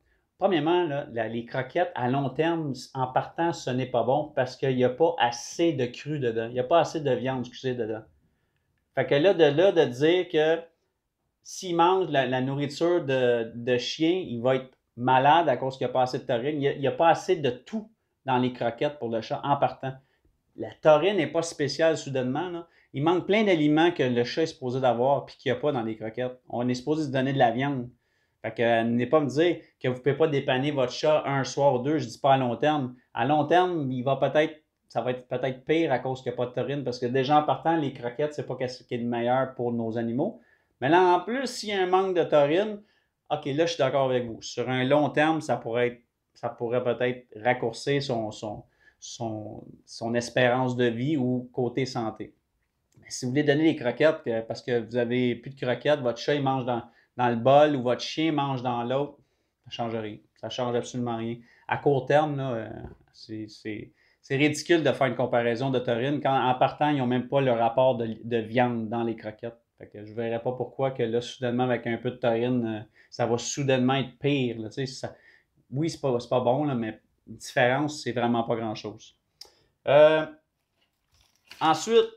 premièrement, 0.43 0.89
les 1.13 1.45
croquettes, 1.45 1.93
à 1.95 2.11
long 2.11 2.29
terme, 2.29 2.73
en 2.95 3.07
partant, 3.07 3.53
ce 3.53 3.71
n'est 3.71 3.87
pas 3.87 4.03
bon 4.03 4.33
parce 4.35 4.57
qu'il 4.57 4.75
n'y 4.75 4.83
a 4.83 4.91
pas 4.91 5.15
assez 5.19 5.73
de 5.73 5.87
cru 5.87 6.19
dedans. 6.19 6.49
Il 6.49 6.55
n'y 6.55 6.59
a 6.59 6.65
pas 6.65 6.81
assez 6.81 7.01
de 7.01 7.13
viande, 7.13 7.47
excusez, 7.47 7.77
dedans. 7.77 8.03
Fait 8.97 9.07
que 9.07 9.15
là, 9.15 9.35
de 9.35 9.45
là, 9.45 9.71
de 9.71 9.85
dire 9.85 10.29
que 10.29 10.61
s'il 11.45 11.77
mange 11.77 12.09
la, 12.11 12.41
nourriture 12.41 13.05
de, 13.05 13.79
chien, 13.79 14.11
il 14.11 14.43
va 14.43 14.57
être 14.57 14.77
malade 14.97 15.49
à 15.49 15.57
cause 15.57 15.79
qu'il 15.79 15.87
n'y 15.87 15.91
a 15.91 15.93
pas 15.93 16.03
assez 16.03 16.19
de 16.19 16.25
taurine. 16.25 16.61
Il 16.61 16.81
n'y 16.81 16.89
a, 16.89 16.91
a, 16.91 16.93
pas 16.93 17.11
assez 17.11 17.37
de 17.37 17.51
tout 17.51 17.89
dans 18.25 18.39
les 18.39 18.53
croquettes 18.53 18.99
pour 18.99 19.11
le 19.11 19.21
chat 19.21 19.41
en 19.45 19.57
partant. 19.57 19.93
La 20.57 20.71
taurine 20.83 21.19
n'est 21.19 21.29
pas 21.29 21.43
spéciale 21.43 21.97
soudainement. 21.97 22.65
Il 22.95 23.05
manque 23.05 23.27
plein 23.27 23.45
d'aliments 23.45 23.93
que 23.93 24.03
le 24.03 24.25
chat 24.25 24.43
est 24.43 24.47
supposé 24.47 24.81
d'avoir 24.81 25.25
et 25.29 25.33
qu'il 25.39 25.53
n'y 25.53 25.57
a 25.57 25.61
pas 25.61 25.71
dans 25.71 25.85
les 25.85 25.97
croquettes. 25.97 26.41
On 26.49 26.69
est 26.69 26.75
supposé 26.75 27.05
se 27.05 27.13
donner 27.13 27.33
de 27.33 27.39
la 27.39 27.53
viande. 27.53 27.89
Fait 28.43 28.53
que 28.53 28.83
n'est 28.83 29.07
pas 29.07 29.21
me 29.21 29.29
dire 29.29 29.59
que 29.81 29.89
vous 29.89 29.95
ne 29.95 29.99
pouvez 30.01 30.17
pas 30.17 30.27
dépanner 30.27 30.73
votre 30.73 30.93
chat 30.93 31.23
un 31.27 31.45
soir 31.45 31.75
ou 31.75 31.79
deux, 31.79 31.99
je 31.99 32.05
ne 32.07 32.11
dis 32.11 32.19
pas 32.19 32.35
à 32.35 32.37
long 32.37 32.57
terme. 32.57 32.97
À 33.15 33.25
long 33.25 33.45
terme, 33.45 33.91
il 33.91 34.03
va 34.03 34.17
peut-être, 34.17 34.61
ça 34.89 35.01
va 35.01 35.13
être 35.13 35.29
peut-être 35.29 35.65
pire 35.65 35.93
à 35.93 36.01
cause 36.01 36.23
qu'il 36.23 36.33
n'y 36.33 36.35
a 36.35 36.37
pas 36.39 36.47
de 36.47 36.53
taurine, 36.53 36.83
parce 36.83 36.99
que 36.99 37.07
déjà 37.07 37.39
en 37.39 37.45
partant, 37.45 37.77
les 37.77 37.93
croquettes, 37.93 38.35
c'est 38.35 38.47
pas 38.47 38.57
ce 38.67 38.83
qui 38.83 38.95
est 38.95 38.99
le 38.99 39.07
meilleur 39.07 39.55
pour 39.55 39.73
nos 39.73 39.97
animaux. 39.97 40.41
Mais 40.81 40.89
là, 40.89 41.17
en 41.17 41.21
plus, 41.21 41.47
s'il 41.47 41.69
y 41.69 41.73
a 41.73 41.83
un 41.83 41.87
manque 41.87 42.17
de 42.17 42.25
taurine, 42.25 42.83
OK, 43.31 43.47
là, 43.47 43.67
je 43.67 43.73
suis 43.73 43.79
d'accord 43.79 44.11
avec 44.11 44.27
vous. 44.27 44.43
Sur 44.43 44.69
un 44.69 44.85
long 44.85 45.09
terme, 45.11 45.41
ça 45.41 45.57
pourrait 45.57 45.87
être 45.87 46.03
ça 46.35 46.49
pourrait 46.49 46.83
peut-être 46.83 47.27
raccourcir 47.37 48.03
son, 48.03 48.31
son, 48.31 48.65
son, 49.85 50.15
espérance 50.15 50.77
de 50.77 50.87
vie 50.87 51.17
ou 51.17 51.49
côté 51.53 51.87
santé. 51.87 52.35
Mais 53.01 53.11
si 53.11 53.25
vous 53.25 53.33
voulez 53.33 53.45
donner 53.45 53.65
des 53.65 53.77
croquettes 53.77 54.47
parce 54.49 54.63
que 54.63 54.81
vous 54.81 54.93
n'avez 54.93 55.35
plus 55.35 55.51
de 55.51 55.61
croquettes, 55.61 56.01
votre 56.01 56.19
chat 56.19 56.35
il 56.35 56.43
mange 56.43 56.65
dans, 56.65 56.83
le 57.17 57.37
bol 57.37 57.77
ou 57.77 57.83
votre 57.83 58.03
chien 58.03 58.33
mange 58.33 58.63
dans 58.63 58.83
l'autre, 58.85 59.19
ça 59.65 59.69
ne 59.69 59.73
change 59.73 59.95
rien. 59.97 60.19
Ça 60.37 60.49
ne 60.49 60.53
change 60.53 60.75
absolument 60.75 61.17
rien. 61.17 61.37
À 61.69 61.77
court 61.77 62.07
terme, 62.07 62.41
euh, 62.41 62.69
c'est 63.13 64.37
ridicule 64.37 64.83
de 64.83 64.93
faire 64.93 65.07
une 65.07 65.17
comparaison 65.17 65.71
de 65.71 65.79
taurine 65.79 66.21
quand 66.21 66.35
en 66.35 66.55
partant, 66.55 66.89
ils 66.89 66.99
n'ont 66.99 67.07
même 67.07 67.29
pas 67.29 67.41
le 67.41 67.53
rapport 67.53 67.97
de, 67.97 68.37
viande 68.39 68.89
dans 68.89 69.03
les 69.03 69.17
croquettes. 69.17 69.59
je 69.95 70.01
ne 70.01 70.15
verrais 70.15 70.43
pas 70.43 70.53
pourquoi 70.53 70.91
que 70.91 71.03
là, 71.03 71.21
soudainement, 71.21 71.65
avec 71.65 71.87
un 71.87 71.97
peu 71.97 72.11
de 72.11 72.17
taurine, 72.17 72.67
euh, 72.67 72.81
ça 73.11 73.27
va 73.27 73.39
soudainement 73.39 73.95
être 73.95 74.19
pire. 74.19 74.59
Là, 74.59 74.71
ça, 74.71 75.15
oui, 75.71 75.91
c'est 75.91 76.01
pas, 76.01 76.17
pas 76.29 76.41
bon, 76.41 76.65
là, 76.65 76.75
mais 76.75 77.01
différence, 77.27 78.03
c'est 78.03 78.13
vraiment 78.13 78.45
pas 78.45 78.57
grand-chose. 78.57 79.17
Euh, 79.89 80.27
ensuite, 81.61 82.11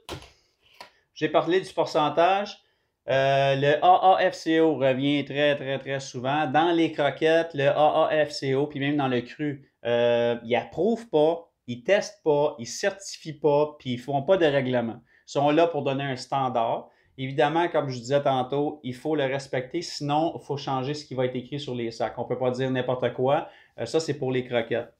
j'ai 1.13 1.29
parlé 1.29 1.61
du 1.61 1.73
pourcentage. 1.73 2.64
Euh, 3.07 3.55
le 3.55 3.83
AAFCO 3.83 4.77
revient 4.77 5.25
très, 5.25 5.55
très, 5.55 5.77
très 5.77 5.99
souvent. 5.99 6.47
Dans 6.47 6.71
les 6.71 6.91
croquettes, 6.91 7.53
le 7.53 7.67
AAFCO, 7.67 8.67
puis 8.67 8.79
même 8.79 8.97
dans 8.97 9.07
le 9.07 9.21
cru, 9.21 9.69
euh, 9.85 10.37
ils 10.43 10.51
n'approuvent 10.51 11.07
pas, 11.09 11.51
ils 11.67 11.83
testent 11.83 12.23
pas, 12.23 12.55
ils 12.57 12.65
certifient 12.67 13.39
pas, 13.39 13.75
puis 13.77 13.93
ils 13.93 13.99
font 13.99 14.23
pas 14.23 14.37
de 14.37 14.45
règlement. 14.45 15.01
Ils 15.27 15.31
sont 15.31 15.51
là 15.51 15.67
pour 15.67 15.83
donner 15.83 16.03
un 16.03 16.15
standard. 16.15 16.89
Évidemment, 17.17 17.67
comme 17.69 17.89
je 17.89 17.97
disais 17.97 18.21
tantôt, 18.21 18.79
il 18.83 18.95
faut 18.95 19.15
le 19.15 19.25
respecter, 19.25 19.81
sinon 19.81 20.33
il 20.35 20.45
faut 20.45 20.57
changer 20.57 20.93
ce 20.93 21.05
qui 21.05 21.13
va 21.13 21.25
être 21.25 21.35
écrit 21.35 21.59
sur 21.59 21.75
les 21.75 21.91
sacs. 21.91 22.17
On 22.17 22.23
ne 22.23 22.27
peut 22.27 22.37
pas 22.37 22.51
dire 22.51 22.69
n'importe 22.71 23.13
quoi. 23.13 23.49
Euh, 23.79 23.85
ça, 23.85 23.99
c'est 23.99 24.15
pour 24.15 24.31
les 24.31 24.43
croquettes. 24.45 24.91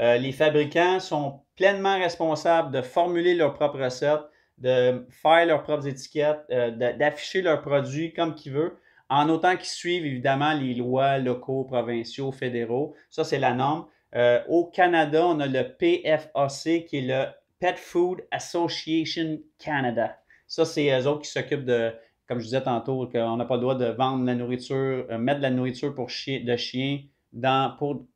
Les 0.00 0.30
fabricants 0.30 1.00
sont 1.00 1.40
pleinement 1.56 1.98
responsables 1.98 2.70
de 2.70 2.82
formuler 2.82 3.34
leur 3.34 3.54
propre 3.54 3.80
recette. 3.80 4.20
De 4.60 5.06
faire 5.10 5.46
leurs 5.46 5.62
propres 5.62 5.86
étiquettes, 5.86 6.44
euh, 6.50 6.70
d'afficher 6.70 7.42
leurs 7.42 7.62
produits 7.62 8.12
comme 8.12 8.34
qu'ils 8.34 8.52
veulent, 8.52 8.76
en 9.08 9.28
autant 9.28 9.56
qu'ils 9.56 9.66
suivent 9.66 10.04
évidemment 10.04 10.52
les 10.52 10.74
lois 10.74 11.18
locaux, 11.18 11.64
provinciaux, 11.64 12.32
fédéraux. 12.32 12.94
Ça, 13.10 13.24
c'est 13.24 13.38
la 13.38 13.54
norme. 13.54 13.86
Euh, 14.14 14.42
au 14.48 14.64
Canada, 14.66 15.26
on 15.26 15.40
a 15.40 15.46
le 15.46 15.62
PFAC 15.62 16.86
qui 16.86 16.98
est 16.98 17.06
le 17.06 17.26
Pet 17.58 17.78
Food 17.78 18.24
Association 18.30 19.38
Canada. 19.58 20.18
Ça, 20.46 20.64
c'est 20.64 20.90
eux 20.98 21.06
autres 21.06 21.22
qui 21.22 21.30
s'occupent 21.30 21.64
de, 21.64 21.92
comme 22.26 22.38
je 22.38 22.44
disais 22.44 22.62
tantôt, 22.62 23.06
qu'on 23.06 23.36
n'a 23.36 23.44
pas 23.44 23.56
le 23.56 23.60
droit 23.60 23.74
de 23.74 23.86
vendre 23.86 24.24
la 24.24 24.34
nourriture, 24.34 25.06
euh, 25.10 25.18
mettre 25.18 25.38
de 25.38 25.44
la 25.44 25.50
nourriture 25.50 25.94
pour 25.94 26.10
chien, 26.10 26.42
de 26.44 26.56
chien 26.56 27.00
dans, 27.32 27.74
pour 27.76 28.06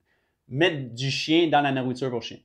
mettre 0.49 0.95
du 0.95 1.11
chien 1.11 1.49
dans 1.49 1.61
la 1.61 1.73
nourriture 1.73 2.11
pour 2.11 2.23
chien. 2.23 2.39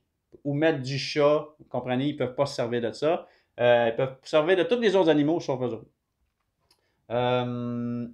Ou 0.44 0.54
mettre 0.54 0.80
du 0.80 0.98
chat, 0.98 1.46
vous 1.58 1.66
comprenez, 1.68 2.06
ils 2.06 2.12
ne 2.12 2.18
peuvent 2.18 2.34
pas 2.34 2.46
se 2.46 2.56
servir 2.56 2.80
de 2.80 2.92
ça. 2.92 3.26
Euh, 3.60 3.88
ils 3.90 3.96
peuvent 3.96 4.16
se 4.22 4.30
servir 4.30 4.56
de 4.56 4.62
tous 4.62 4.80
les 4.80 4.94
autres 4.94 5.10
animaux 5.10 5.40
sauf 5.40 5.60
eux 5.62 5.74
autres. 5.74 5.90
Euh, 7.10 8.06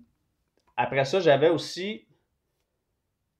après 0.76 1.04
ça, 1.04 1.20
j'avais 1.20 1.48
aussi 1.48 2.06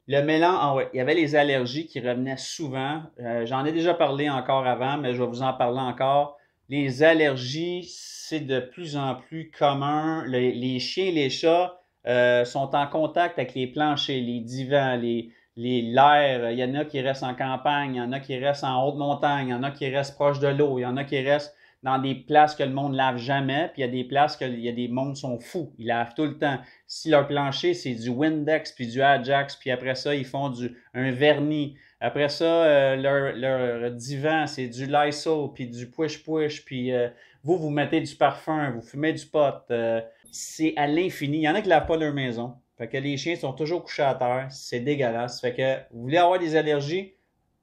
le 0.07 0.21
mélange. 0.23 0.59
Ah 0.61 0.88
il 0.93 0.99
y 0.99 1.01
avait 1.01 1.14
les 1.14 1.35
allergies 1.35 1.87
qui 1.87 2.01
revenaient 2.01 2.37
souvent. 2.37 3.03
Euh, 3.21 3.47
j'en 3.47 3.64
ai 3.64 3.73
déjà 3.73 3.95
parlé 3.95 4.29
encore 4.29 4.67
avant, 4.67 4.99
mais 4.99 5.14
je 5.14 5.23
vais 5.23 5.29
vous 5.29 5.43
en 5.43 5.55
parler 5.55 5.81
encore. 5.81 6.37
Les 6.69 7.03
allergies, 7.03 7.85
c'est 7.90 8.40
de 8.40 8.61
plus 8.61 8.97
en 8.97 9.14
plus 9.14 9.51
commun. 9.51 10.25
les 10.27 10.79
chiens 10.79 11.07
et 11.07 11.12
les 11.12 11.31
chats 11.31 11.79
sont 12.45 12.75
en 12.75 12.87
contact 12.87 13.38
avec 13.38 13.55
les 13.55 13.67
planchers, 13.67 14.21
les 14.21 14.40
divans, 14.40 14.97
les, 14.97 15.31
les 15.57 15.79
il 15.79 16.59
y 16.59 16.64
en 16.64 16.75
a 16.75 16.85
qui 16.85 17.01
restent 17.01 17.23
en 17.23 17.35
campagne, 17.35 17.95
il 17.95 17.99
y 17.99 18.01
en 18.01 18.12
a 18.12 18.21
qui 18.21 18.38
restent 18.38 18.64
en 18.64 18.85
haute 18.85 18.97
montagne, 18.97 19.49
il 19.49 19.51
y 19.51 19.55
en 19.55 19.62
a 19.62 19.71
qui 19.71 19.88
restent 19.88 20.14
proches 20.14 20.40
de 20.40 20.49
l'eau, 20.49 20.79
il 20.79 20.83
y 20.83 20.87
en 20.87 20.97
a 20.97 21.05
qui 21.05 21.21
restent 21.21 21.55
dans 21.85 21.99
des 21.99 22.14
places 22.14 22.55
que 22.55 22.62
le 22.62 22.73
monde 22.73 22.94
lave 22.94 23.18
jamais, 23.18 23.68
puis 23.73 23.83
il 23.83 23.85
y 23.85 23.88
a 23.88 23.92
des 23.92 24.05
places 24.05 24.38
que 24.38 24.47
il 24.47 24.61
y 24.61 24.70
a 24.70 24.73
des 24.73 24.88
mondes 24.88 25.16
sont 25.16 25.38
fous, 25.38 25.75
ils 25.79 25.87
lavent 25.87 26.14
tout 26.14 26.25
le 26.25 26.38
temps. 26.38 26.59
Si 26.87 27.11
leur 27.11 27.29
plancher 27.29 27.75
c'est 27.75 27.94
du 27.94 28.09
Windex 28.09 28.73
puis 28.73 28.87
du 28.87 29.03
Ajax, 29.03 29.57
puis 29.57 29.70
après 29.70 29.94
ça 29.94 30.14
ils 30.14 30.25
font 30.25 30.49
du 30.49 30.75
un 30.94 31.12
vernis. 31.12 31.77
Après 32.01 32.31
ça 32.31 32.64
euh, 32.64 32.97
leur, 32.97 33.37
leur, 33.37 33.90
divan 33.90 34.47
c'est 34.47 34.68
du 34.68 34.87
Lysol 34.87 35.53
puis 35.55 35.68
du 35.68 35.90
push 35.90 36.25
push 36.25 36.64
puis 36.64 36.90
euh, 36.90 37.09
vous 37.42 37.59
vous 37.59 37.70
mettez 37.70 38.01
du 38.01 38.16
parfum, 38.16 38.70
vous 38.70 38.83
fumez 38.83 39.12
du 39.12 39.27
pot. 39.27 39.55
Euh, 39.70 40.01
c'est 40.33 40.73
à 40.77 40.87
l'infini. 40.87 41.38
Il 41.38 41.42
y 41.42 41.49
en 41.49 41.55
a 41.55 41.61
qui 41.61 41.68
lavent 41.68 41.87
pas 41.87 41.99
leur 41.99 42.14
maison. 42.14 42.55
Fait 42.79 42.88
que 42.88 42.97
les 42.97 43.16
chiens 43.18 43.37
sont 43.37 43.53
toujours 43.53 43.85
couchés 43.85 44.03
à 44.03 44.14
terre. 44.14 44.47
C'est 44.51 44.81
dégueulasse. 44.81 45.40
Fait 45.40 45.55
que 45.55 45.94
vous 45.94 46.03
voulez 46.03 46.16
avoir 46.16 46.38
des 46.38 46.57
allergies? 46.57 47.14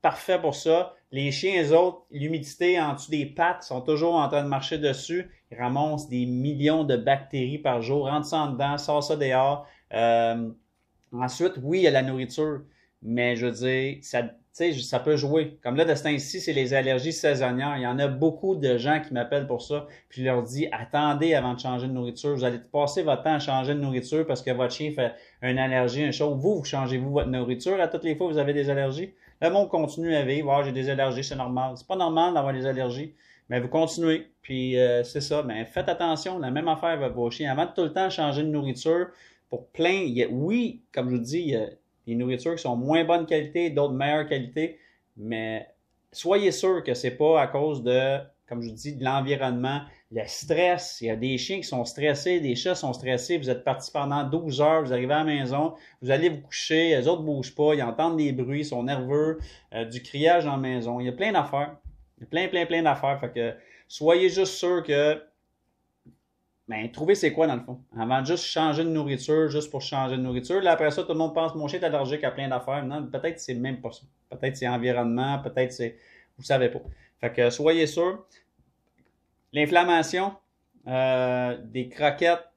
Parfait 0.02 0.40
pour 0.40 0.56
ça. 0.56 0.96
Les 1.12 1.32
chiens, 1.32 1.64
eux 1.64 1.76
autres, 1.78 2.06
l'humidité 2.10 2.80
en 2.80 2.94
dessous 2.94 3.12
des 3.12 3.26
pattes 3.26 3.64
sont 3.64 3.82
toujours 3.82 4.16
en 4.16 4.28
train 4.30 4.44
de 4.44 4.48
marcher 4.48 4.78
dessus. 4.78 5.30
Ils 5.52 5.58
ramassent 5.58 6.10
des 6.10 6.26
millions 6.26 6.84
de 6.84 6.96
bactéries 6.96 7.60
par 7.60 7.82
jour. 7.82 8.08
Rentre 8.08 8.28
ça 8.28 8.38
en 8.38 8.52
dedans, 8.52 8.78
sort 8.78 9.04
ça 9.04 9.16
dehors. 9.16 9.68
Euh, 9.94 10.50
ensuite, 11.12 11.54
oui, 11.62 11.80
il 11.80 11.84
y 11.84 11.88
a 11.88 11.92
la 11.92 12.02
nourriture. 12.02 12.62
Mais 13.04 13.36
je 13.36 13.48
veux 13.48 13.52
dire, 13.52 13.98
ça 14.02 14.24
ça 14.54 15.00
peut 15.00 15.16
jouer. 15.16 15.58
Comme 15.64 15.76
là, 15.76 15.86
de 15.86 15.96
ce 15.96 16.04
temps-ci, 16.04 16.42
c'est 16.42 16.54
les 16.54 16.74
allergies 16.74 17.14
saisonnières. 17.14 17.78
Il 17.78 17.84
y 17.84 17.88
en 17.88 18.00
a 18.00 18.08
beaucoup 18.08 18.56
de 18.56 18.78
gens 18.78 19.00
qui 19.00 19.14
m'appellent 19.14 19.48
pour 19.48 19.62
ça. 19.62 19.88
Puis 20.10 20.22
je 20.22 20.26
leur 20.26 20.44
dis, 20.44 20.68
attendez 20.72 21.34
avant 21.34 21.54
de 21.54 21.60
changer 21.60 21.88
de 21.88 21.94
nourriture. 21.94 22.36
Vous 22.36 22.44
allez 22.44 22.60
passer 22.60 23.04
votre 23.04 23.24
temps 23.24 23.36
à 23.36 23.40
changer 23.40 23.74
de 23.74 23.80
nourriture 23.80 24.26
parce 24.28 24.42
que 24.42 24.52
votre 24.52 24.74
chien 24.74 24.92
fait 24.92 25.14
une 25.42 25.58
allergie, 25.58 26.04
un 26.04 26.12
chose. 26.12 26.38
Vous, 26.38 26.58
vous 26.58 26.64
changez-vous 26.66 27.12
votre 27.12 27.30
nourriture 27.30 27.80
à 27.80 27.88
toutes 27.88 28.04
les 28.04 28.16
fois 28.16 28.28
vous 28.28 28.38
avez 28.38 28.54
des 28.54 28.70
allergies? 28.70 29.14
Le 29.42 29.50
monde 29.50 29.70
continue 29.70 30.16
à 30.16 30.24
vivre. 30.24 30.52
Ah, 30.52 30.64
j'ai 30.64 30.72
des 30.72 30.90
allergies, 30.90 31.24
c'est 31.24 31.36
normal. 31.36 31.74
C'est 31.76 31.88
pas 31.88 31.96
normal 31.96 32.34
d'avoir 32.34 32.54
des 32.54 32.66
allergies. 32.66 33.16
Mais 33.50 33.60
vous 33.60 33.68
continuez. 33.68 34.28
Puis 34.42 34.78
euh, 34.80 35.04
c'est 35.04 35.22
ça. 35.22 35.44
Mais 35.44 35.66
faites 35.66 35.90
attention. 35.90 36.40
La 36.40 36.52
même 36.52 36.68
affaire 36.68 36.90
avec 36.90 37.14
vos 37.14 37.32
chiens. 37.32 37.52
Avant 37.52 37.66
de 37.66 37.72
tout 37.72 37.84
le 37.84 37.94
temps 37.94 38.10
changer 38.10 38.44
de 38.44 38.50
nourriture, 38.50 39.08
pour 39.52 39.68
plein, 39.68 40.08
oui, 40.32 40.82
comme 40.94 41.10
je 41.10 41.16
vous 41.16 41.22
dis, 41.22 41.40
il 41.40 41.50
y 41.50 41.56
a, 41.56 41.68
des 42.08 42.16
nourritures 42.16 42.56
qui 42.56 42.62
sont 42.62 42.76
moins 42.78 43.04
bonne 43.04 43.26
qualité, 43.26 43.70
d'autres 43.70 43.94
meilleure 43.94 44.28
qualité, 44.28 44.80
mais 45.18 45.68
soyez 46.12 46.52
sûr 46.52 46.84
que 46.84 46.94
c'est 46.94 47.12
pas 47.12 47.42
à 47.42 47.48
cause 47.48 47.84
de, 47.84 48.18
comme 48.48 48.62
je 48.62 48.70
vous 48.70 48.76
dis, 48.76 48.96
de 48.96 49.04
l'environnement, 49.04 49.82
le 50.12 50.22
stress. 50.26 51.00
Il 51.02 51.08
y 51.08 51.10
a 51.10 51.16
des 51.16 51.38
chiens 51.38 51.58
qui 51.58 51.64
sont 51.64 51.86
stressés, 51.86 52.40
des 52.40 52.56
chats 52.56 52.76
sont 52.76 52.94
stressés. 52.94 53.38
Vous 53.38 53.50
êtes 53.50 53.64
parti 53.64 53.92
pendant 53.92 54.24
12 54.24 54.62
heures, 54.62 54.84
vous 54.84 54.94
arrivez 54.94 55.14
à 55.14 55.20
la 55.20 55.24
maison, 55.24 55.74
vous 56.02 56.12
allez 56.12 56.30
vous 56.30 56.42
coucher, 56.42 56.90
les 56.90 57.08
autres 57.08 57.24
bougent 57.24 57.56
pas, 57.56 57.74
ils 57.74 57.84
entendent 57.84 58.18
des 58.18 58.32
bruits, 58.32 58.62
ils 58.62 58.66
sont 58.66 58.84
nerveux, 58.84 59.40
euh, 59.74 59.86
du 59.86 60.02
criage 60.02 60.46
la 60.46 60.58
maison. 60.58 61.00
Il 61.00 61.06
y 61.06 61.10
a 61.10 61.14
plein 61.14 61.32
d'affaires. 61.32 61.78
Il 62.18 62.22
y 62.22 62.24
a 62.24 62.28
plein, 62.28 62.48
plein, 62.50 62.66
plein 62.66 62.84
d'affaires. 62.84 63.20
Fait 63.20 63.32
que 63.32 63.56
soyez 63.88 64.30
juste 64.30 64.56
sûr 64.56 64.84
que 64.84 65.22
ben, 66.68 66.90
trouver 66.92 67.16
c'est 67.16 67.34
quoi 67.34 67.48
dans 67.48 67.56
le 67.56 67.62
fond. 67.62 67.82
Avant 67.98 68.22
de 68.22 68.28
juste 68.28 68.46
changer 68.46 68.84
de 68.84 68.90
nourriture, 68.90 69.50
juste 69.50 69.72
pour 69.72 69.82
changer 69.82 70.18
de 70.18 70.22
nourriture. 70.22 70.62
Là, 70.62 70.72
après 70.74 70.92
ça, 70.92 71.04
tout 71.04 71.12
le 71.12 71.18
monde 71.18 71.34
pense, 71.34 71.56
mon 71.56 71.68
chien 71.68 71.80
est 71.80 71.84
allergique 71.84 72.24
à 72.24 72.32
plein 72.32 72.48
d'affaires. 72.48 72.86
Non, 72.86 73.06
peut-être 73.08 73.40
c'est 73.40 73.56
même 73.56 73.82
pas 73.82 73.92
ça. 73.92 74.04
Peut-être 74.30 74.56
c'est 74.56 74.68
environnement, 74.68 75.40
peut-être 75.40 75.72
c'est, 75.74 75.98
vous 76.38 76.44
savez 76.44 76.70
pas. 76.70 76.80
Fait 77.20 77.34
que 77.34 77.50
soyez 77.50 77.88
sûr. 77.88 78.26
L'inflammation, 79.54 80.34
euh, 80.88 81.58
des 81.66 81.90
croquettes, 81.90 82.48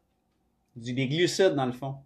du, 0.77 0.93
des 0.93 1.09
glucides 1.09 1.55
dans 1.55 1.67
le 1.67 1.73
fond. 1.73 1.97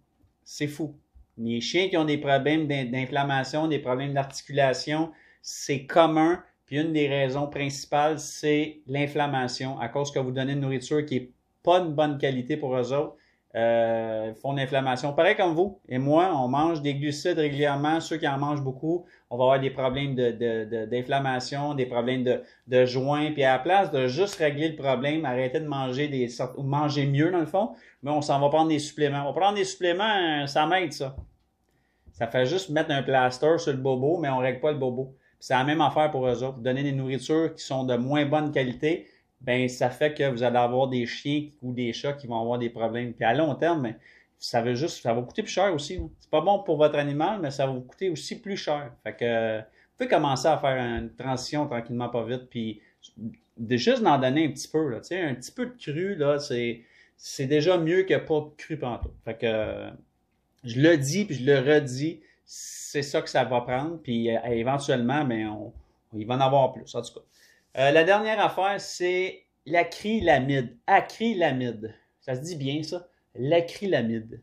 C'est 0.43 0.67
fou. 0.67 0.95
Les 1.37 1.61
chiens 1.61 1.89
qui 1.89 1.97
ont 1.97 2.05
des 2.05 2.17
problèmes 2.17 2.67
d'inflammation, 2.67 3.67
des 3.67 3.79
problèmes 3.79 4.13
d'articulation, 4.13 5.11
c'est 5.41 5.85
commun. 5.85 6.43
Puis 6.65 6.77
une 6.77 6.93
des 6.93 7.07
raisons 7.07 7.47
principales, 7.47 8.19
c'est 8.19 8.81
l'inflammation 8.87 9.79
à 9.79 9.89
cause 9.89 10.11
que 10.11 10.19
vous 10.19 10.31
donnez 10.31 10.53
une 10.53 10.59
nourriture 10.59 11.05
qui 11.05 11.15
est 11.15 11.31
pas 11.63 11.79
de 11.79 11.89
bonne 11.89 12.17
qualité 12.17 12.57
pour 12.57 12.75
eux 12.75 12.93
autres. 12.93 13.15
Euh, 13.55 14.31
font 14.35 14.53
de 14.53 14.59
l'inflammation. 14.59 15.11
Pareil 15.11 15.35
comme 15.35 15.55
vous 15.55 15.79
et 15.89 15.97
moi, 15.97 16.31
on 16.35 16.47
mange 16.47 16.83
des 16.83 16.93
glucides 16.93 17.39
régulièrement. 17.39 17.99
Ceux 17.99 18.17
qui 18.17 18.27
en 18.27 18.37
mangent 18.37 18.61
beaucoup, 18.61 19.05
on 19.31 19.37
va 19.37 19.43
avoir 19.45 19.59
des 19.59 19.71
problèmes 19.71 20.13
d'inflammation, 20.13 21.71
de, 21.71 21.77
des 21.77 21.87
problèmes 21.87 22.23
de, 22.23 22.43
de 22.67 22.85
joints. 22.85 23.31
Puis 23.31 23.43
à 23.43 23.53
la 23.53 23.59
place 23.59 23.89
de 23.89 24.05
juste 24.05 24.35
régler 24.35 24.69
le 24.69 24.75
problème, 24.75 25.25
arrêter 25.25 25.59
de 25.59 25.65
manger 25.65 26.07
des 26.07 26.29
ou 26.57 26.61
manger 26.61 27.07
mieux 27.07 27.31
dans 27.31 27.39
le 27.39 27.47
fond, 27.47 27.71
mais 28.03 28.11
on 28.11 28.21
s'en 28.21 28.39
va 28.39 28.49
prendre 28.49 28.69
des 28.69 28.77
suppléments. 28.77 29.23
On 29.23 29.33
va 29.33 29.39
prendre 29.39 29.57
des 29.57 29.65
suppléments, 29.65 30.45
ça 30.45 30.67
m'aide 30.67 30.93
ça. 30.93 31.15
Ça 32.11 32.27
fait 32.27 32.45
juste 32.45 32.69
mettre 32.69 32.91
un 32.91 33.01
plaster 33.01 33.57
sur 33.57 33.71
le 33.71 33.79
bobo, 33.79 34.19
mais 34.19 34.29
on 34.29 34.37
règle 34.37 34.59
pas 34.59 34.71
le 34.71 34.77
bobo. 34.77 35.15
C'est 35.39 35.55
la 35.55 35.63
même 35.63 35.81
affaire 35.81 36.11
pour 36.11 36.27
eux 36.27 36.43
autres. 36.43 36.59
Donner 36.59 36.83
des 36.83 36.91
nourritures 36.91 37.55
qui 37.55 37.63
sont 37.63 37.83
de 37.83 37.95
moins 37.95 38.25
bonne 38.25 38.51
qualité, 38.51 39.07
ben 39.41 39.67
ça 39.69 39.89
fait 39.89 40.13
que 40.13 40.29
vous 40.29 40.43
allez 40.43 40.57
avoir 40.57 40.87
des 40.87 41.05
chiens 41.05 41.49
ou 41.61 41.73
des 41.73 41.93
chats 41.93 42.13
qui 42.13 42.27
vont 42.27 42.39
avoir 42.39 42.59
des 42.59 42.69
problèmes. 42.69 43.13
Puis 43.13 43.25
à 43.25 43.33
long 43.33 43.55
terme, 43.55 43.83
ben, 43.83 43.95
ça 44.37 44.61
veut 44.61 44.75
juste, 44.75 45.01
ça 45.01 45.13
va 45.13 45.21
coûter 45.21 45.43
plus 45.43 45.51
cher 45.51 45.73
aussi. 45.73 45.99
C'est 46.19 46.29
pas 46.29 46.41
bon 46.41 46.59
pour 46.63 46.77
votre 46.77 46.97
animal, 46.97 47.39
mais 47.41 47.51
ça 47.51 47.65
va 47.65 47.73
vous 47.73 47.81
coûter 47.81 48.09
aussi 48.09 48.39
plus 48.39 48.57
cher. 48.57 48.91
Fait 49.03 49.15
que 49.15 49.59
vous 49.59 49.65
pouvez 49.97 50.09
commencer 50.09 50.47
à 50.47 50.57
faire 50.57 50.77
une 50.77 51.13
transition 51.15 51.67
tranquillement, 51.67 52.09
pas 52.09 52.23
vite, 52.23 52.49
puis 52.49 52.81
de 53.57 53.77
juste 53.77 54.01
d'en 54.01 54.17
donner 54.17 54.45
un 54.45 54.51
petit 54.51 54.67
peu. 54.67 54.89
Là, 54.89 54.97
un 54.97 55.35
petit 55.35 55.51
peu 55.51 55.65
de 55.65 55.75
cru, 55.77 56.15
là, 56.15 56.39
c'est, 56.39 56.81
c'est 57.17 57.47
déjà 57.47 57.77
mieux 57.77 58.03
que 58.03 58.15
pas 58.15 58.39
de 58.39 58.55
cru 58.57 58.77
pantoute. 58.77 59.13
Fait 59.25 59.37
que 59.37 59.89
je 60.63 60.79
le 60.81 60.97
dis, 60.97 61.25
puis 61.25 61.35
je 61.35 61.45
le 61.45 61.59
redis, 61.59 62.21
c'est 62.45 63.03
ça 63.03 63.21
que 63.21 63.29
ça 63.29 63.43
va 63.43 63.61
prendre, 63.61 63.99
puis 64.01 64.35
euh, 64.35 64.39
éventuellement, 64.45 65.23
ben, 65.25 65.47
on, 65.49 65.73
il 66.13 66.25
va 66.25 66.35
en 66.35 66.41
avoir 66.41 66.71
plus, 66.71 66.95
en 66.95 67.01
tout 67.01 67.13
cas. 67.13 67.25
Euh, 67.77 67.91
la 67.91 68.03
dernière 68.03 68.39
affaire, 68.39 68.79
c'est 68.81 69.43
l'acrylamide. 69.65 70.77
Acrylamide. 70.87 71.93
Ça 72.19 72.35
se 72.35 72.41
dit 72.41 72.55
bien, 72.55 72.81
ça? 72.83 73.07
L'acrylamide. 73.35 74.41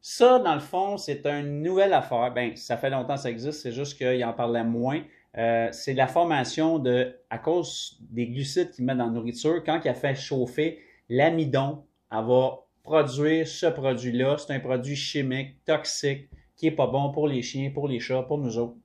Ça, 0.00 0.38
dans 0.38 0.54
le 0.54 0.60
fond, 0.60 0.96
c'est 0.96 1.26
une 1.26 1.62
nouvelle 1.62 1.92
affaire. 1.92 2.32
Ben, 2.32 2.56
ça 2.56 2.76
fait 2.76 2.90
longtemps 2.90 3.14
que 3.14 3.20
ça 3.20 3.30
existe, 3.30 3.60
c'est 3.60 3.72
juste 3.72 3.98
qu'il 3.98 4.24
en 4.24 4.32
parlait 4.32 4.64
moins. 4.64 5.02
Euh, 5.36 5.68
c'est 5.72 5.94
la 5.94 6.06
formation 6.06 6.78
de, 6.78 7.14
à 7.28 7.38
cause 7.38 7.98
des 8.00 8.26
glucides 8.26 8.72
qu'ils 8.72 8.84
mettent 8.84 8.98
dans 8.98 9.06
la 9.06 9.12
nourriture, 9.12 9.62
quand 9.64 9.80
il 9.84 9.88
a 9.88 9.94
fait 9.94 10.14
chauffer 10.14 10.80
l'amidon, 11.08 11.84
elle 12.10 12.24
va 12.24 12.60
produire 12.82 13.46
ce 13.46 13.66
produit-là. 13.66 14.36
C'est 14.38 14.54
un 14.54 14.60
produit 14.60 14.96
chimique, 14.96 15.64
toxique, 15.64 16.28
qui 16.56 16.66
est 16.66 16.72
pas 16.72 16.86
bon 16.86 17.10
pour 17.10 17.28
les 17.28 17.42
chiens, 17.42 17.70
pour 17.70 17.88
les 17.88 18.00
chats, 18.00 18.22
pour 18.22 18.38
nous 18.38 18.58
autres. 18.58 18.76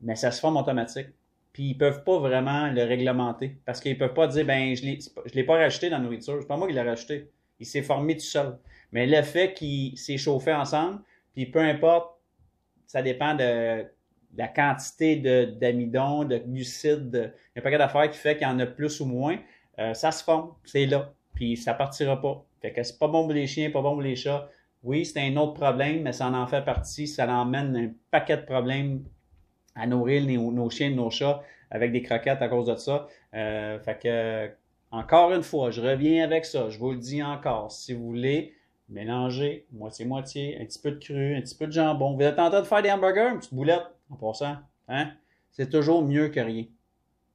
Mais 0.00 0.14
ça 0.14 0.30
se 0.30 0.40
forme 0.40 0.56
automatique 0.56 1.08
puis 1.58 1.70
ils 1.70 1.74
peuvent 1.74 2.04
pas 2.04 2.20
vraiment 2.20 2.70
le 2.70 2.84
réglementer 2.84 3.56
parce 3.66 3.80
qu'ils 3.80 3.98
peuvent 3.98 4.14
pas 4.14 4.28
dire 4.28 4.46
ben 4.46 4.76
je 4.76 4.84
l'ai 4.84 5.00
je 5.00 5.34
l'ai 5.34 5.42
pas 5.42 5.56
racheté 5.56 5.90
dans 5.90 5.96
la 5.98 6.04
nourriture, 6.04 6.36
c'est 6.40 6.46
pas 6.46 6.56
moi 6.56 6.68
qui 6.68 6.72
l'ai 6.72 6.82
racheté. 6.82 7.32
Il 7.58 7.66
s'est 7.66 7.82
formé 7.82 8.14
tout 8.14 8.22
seul. 8.22 8.56
Mais 8.92 9.08
le 9.08 9.20
fait 9.22 9.54
qu'il 9.54 9.98
s'est 9.98 10.18
chauffé 10.18 10.54
ensemble, 10.54 11.00
puis 11.34 11.46
peu 11.46 11.58
importe, 11.58 12.14
ça 12.86 13.02
dépend 13.02 13.34
de, 13.34 13.84
la 14.36 14.46
quantité 14.46 15.16
d'amidon, 15.16 16.22
de, 16.22 16.38
glucides, 16.38 17.34
il 17.56 17.56
y 17.56 17.58
a 17.58 17.62
pas 17.62 17.76
d'affaires 17.76 18.08
qui 18.08 18.18
fait 18.18 18.36
qu'il 18.36 18.46
y 18.46 18.50
en 18.50 18.60
a 18.60 18.66
plus 18.66 19.00
ou 19.00 19.06
moins, 19.06 19.36
euh, 19.80 19.94
ça 19.94 20.12
se 20.12 20.22
forme, 20.22 20.54
c'est 20.62 20.86
là, 20.86 21.12
puis 21.34 21.56
ça 21.56 21.74
partira 21.74 22.20
pas. 22.20 22.46
Fait 22.62 22.72
que 22.72 22.84
c'est 22.84 23.00
pas 23.00 23.08
bon 23.08 23.24
pour 23.24 23.32
les 23.32 23.48
chiens, 23.48 23.68
pas 23.72 23.82
bon 23.82 23.94
pour 23.94 24.02
les 24.02 24.14
chats. 24.14 24.48
Oui, 24.84 25.04
c'est 25.04 25.20
un 25.26 25.36
autre 25.36 25.54
problème, 25.54 26.02
mais 26.02 26.12
ça 26.12 26.28
en 26.28 26.46
fait 26.46 26.64
partie, 26.64 27.08
ça 27.08 27.28
emmène 27.28 27.76
un 27.76 27.90
paquet 28.12 28.36
de 28.36 28.42
problèmes 28.42 29.02
à 29.78 29.86
nourrir 29.86 30.22
nos, 30.40 30.70
chiens, 30.70 30.90
nos 30.90 31.10
chats 31.10 31.42
avec 31.70 31.92
des 31.92 32.02
croquettes 32.02 32.42
à 32.42 32.48
cause 32.48 32.66
de 32.66 32.76
ça. 32.76 33.06
Euh, 33.34 33.78
fait 33.80 33.98
que 34.02 34.50
encore 34.90 35.32
une 35.32 35.42
fois, 35.42 35.70
je 35.70 35.80
reviens 35.80 36.24
avec 36.24 36.44
ça, 36.44 36.70
je 36.70 36.78
vous 36.78 36.92
le 36.92 36.98
dis 36.98 37.22
encore, 37.22 37.70
si 37.70 37.92
vous 37.92 38.06
voulez 38.06 38.54
mélanger 38.88 39.66
moitié-moitié, 39.72 40.58
un 40.60 40.64
petit 40.64 40.78
peu 40.78 40.92
de 40.92 40.98
cru, 40.98 41.36
un 41.36 41.42
petit 41.42 41.54
peu 41.54 41.66
de 41.66 41.72
jambon, 41.72 42.16
vous 42.16 42.22
êtes 42.22 42.38
en 42.38 42.48
train 42.48 42.60
de 42.62 42.66
faire 42.66 42.82
des 42.82 42.90
hamburgers, 42.90 43.32
une 43.32 43.38
petite 43.38 43.52
boulette 43.52 43.84
en 44.08 44.16
passant, 44.16 44.56
hein? 44.88 45.10
c'est 45.50 45.68
toujours 45.68 46.02
mieux 46.02 46.28
que 46.28 46.40
rien. 46.40 46.64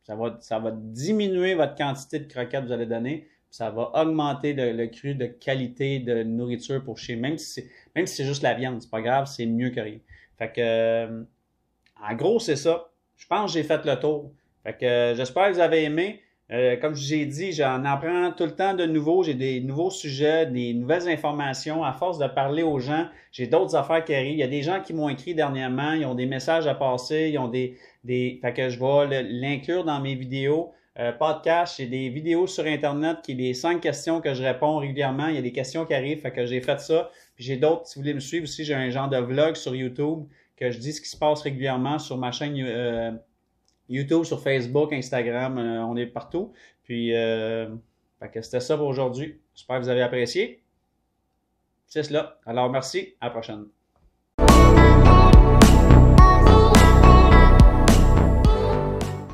Ça 0.01 0.15
va, 0.15 0.37
ça 0.41 0.57
va 0.59 0.71
diminuer 0.71 1.53
votre 1.53 1.75
quantité 1.75 2.19
de 2.19 2.25
croquettes 2.25 2.61
que 2.63 2.67
vous 2.67 2.71
allez 2.71 2.87
donner, 2.87 3.27
ça 3.51 3.69
va 3.69 3.91
augmenter 3.93 4.53
le, 4.53 4.87
cru 4.87 5.13
de 5.13 5.27
qualité 5.27 5.99
de 5.99 6.23
nourriture 6.23 6.83
pour 6.83 6.97
chez 6.97 7.15
même 7.15 7.37
si 7.37 7.45
c'est 7.45 7.69
même 7.95 8.07
si 8.07 8.15
c'est 8.15 8.25
juste 8.25 8.41
la 8.41 8.55
viande, 8.55 8.81
c'est 8.81 8.89
pas 8.89 9.01
grave, 9.01 9.27
c'est 9.27 9.45
mieux 9.45 9.69
que 9.69 9.79
rien. 9.79 9.99
Fait 10.39 10.51
que 10.51 10.59
euh, 10.59 11.23
en 12.01 12.13
gros, 12.15 12.39
c'est 12.39 12.55
ça. 12.55 12.89
Je 13.17 13.27
pense 13.27 13.51
que 13.51 13.59
j'ai 13.59 13.63
fait 13.63 13.85
le 13.85 13.99
tour. 13.99 14.31
Fait 14.63 14.73
que 14.73 14.85
euh, 14.85 15.15
j'espère 15.15 15.49
que 15.49 15.53
vous 15.53 15.59
avez 15.59 15.83
aimé. 15.83 16.21
Euh, 16.51 16.75
comme 16.77 16.93
je 16.93 17.01
vous 17.01 17.13
ai 17.13 17.25
dit, 17.25 17.51
j'en 17.51 17.83
apprends 17.85 18.31
tout 18.31 18.43
le 18.43 18.55
temps 18.55 18.73
de 18.73 18.85
nouveau. 18.85 19.23
J'ai 19.23 19.33
des 19.33 19.61
nouveaux 19.61 19.89
sujets, 19.89 20.45
des 20.45 20.73
nouvelles 20.73 21.07
informations. 21.07 21.83
À 21.83 21.93
force 21.93 22.19
de 22.19 22.27
parler 22.27 22.63
aux 22.63 22.79
gens, 22.79 23.07
j'ai 23.31 23.47
d'autres 23.47 23.75
affaires 23.75 24.03
qui 24.03 24.13
arrivent. 24.13 24.33
Il 24.33 24.39
y 24.39 24.43
a 24.43 24.47
des 24.47 24.61
gens 24.61 24.81
qui 24.81 24.93
m'ont 24.93 25.09
écrit 25.09 25.33
dernièrement. 25.33 25.93
Ils 25.93 26.05
ont 26.05 26.15
des 26.15 26.25
messages 26.25 26.67
à 26.67 26.75
passer. 26.75 27.29
Ils 27.33 27.39
ont 27.39 27.47
des, 27.47 27.77
des, 28.03 28.39
fait 28.41 28.53
que 28.53 28.69
je 28.69 28.79
vais 28.79 29.23
l'inclure 29.23 29.83
dans 29.83 29.99
mes 29.99 30.15
vidéos. 30.15 30.73
Euh, 30.99 31.11
podcast, 31.11 31.77
j'ai 31.77 31.87
des 31.87 32.09
vidéos 32.09 32.45
sur 32.45 32.65
Internet 32.67 33.17
qui 33.23 33.31
est 33.31 33.35
des 33.35 33.55
cinq 33.55 33.81
questions 33.81 34.21
que 34.21 34.35
je 34.35 34.43
réponds 34.43 34.77
régulièrement. 34.77 35.27
Il 35.27 35.35
y 35.35 35.39
a 35.39 35.41
des 35.41 35.51
questions 35.51 35.85
qui 35.85 35.95
arrivent, 35.95 36.19
fait 36.19 36.31
que 36.31 36.45
j'ai 36.45 36.61
fait 36.61 36.79
ça. 36.79 37.09
Puis 37.35 37.45
j'ai 37.45 37.57
d'autres, 37.57 37.87
si 37.87 37.95
vous 37.95 38.01
voulez 38.01 38.13
me 38.13 38.19
suivre 38.19 38.43
aussi, 38.43 38.63
j'ai 38.63 38.75
un 38.75 38.91
genre 38.91 39.09
de 39.09 39.17
vlog 39.17 39.55
sur 39.55 39.73
YouTube 39.73 40.25
que 40.63 40.71
je 40.71 40.79
dis 40.79 40.93
ce 40.93 41.01
qui 41.01 41.09
se 41.09 41.17
passe 41.17 41.41
régulièrement 41.41 41.99
sur 41.99 42.17
ma 42.17 42.31
chaîne 42.31 42.55
euh, 42.57 43.11
YouTube, 43.89 44.23
sur 44.23 44.41
Facebook, 44.41 44.93
Instagram, 44.93 45.57
euh, 45.57 45.85
on 45.85 45.97
est 45.97 46.05
partout. 46.05 46.53
Puis, 46.83 47.13
euh, 47.13 47.69
c'était 48.41 48.61
ça 48.61 48.77
pour 48.77 48.87
aujourd'hui. 48.87 49.41
J'espère 49.53 49.79
que 49.79 49.83
vous 49.83 49.89
avez 49.89 50.01
apprécié. 50.01 50.63
C'est 51.85 52.03
cela. 52.03 52.39
Alors, 52.45 52.69
merci. 52.69 53.15
À 53.19 53.25
la 53.25 53.31
prochaine. 53.31 53.65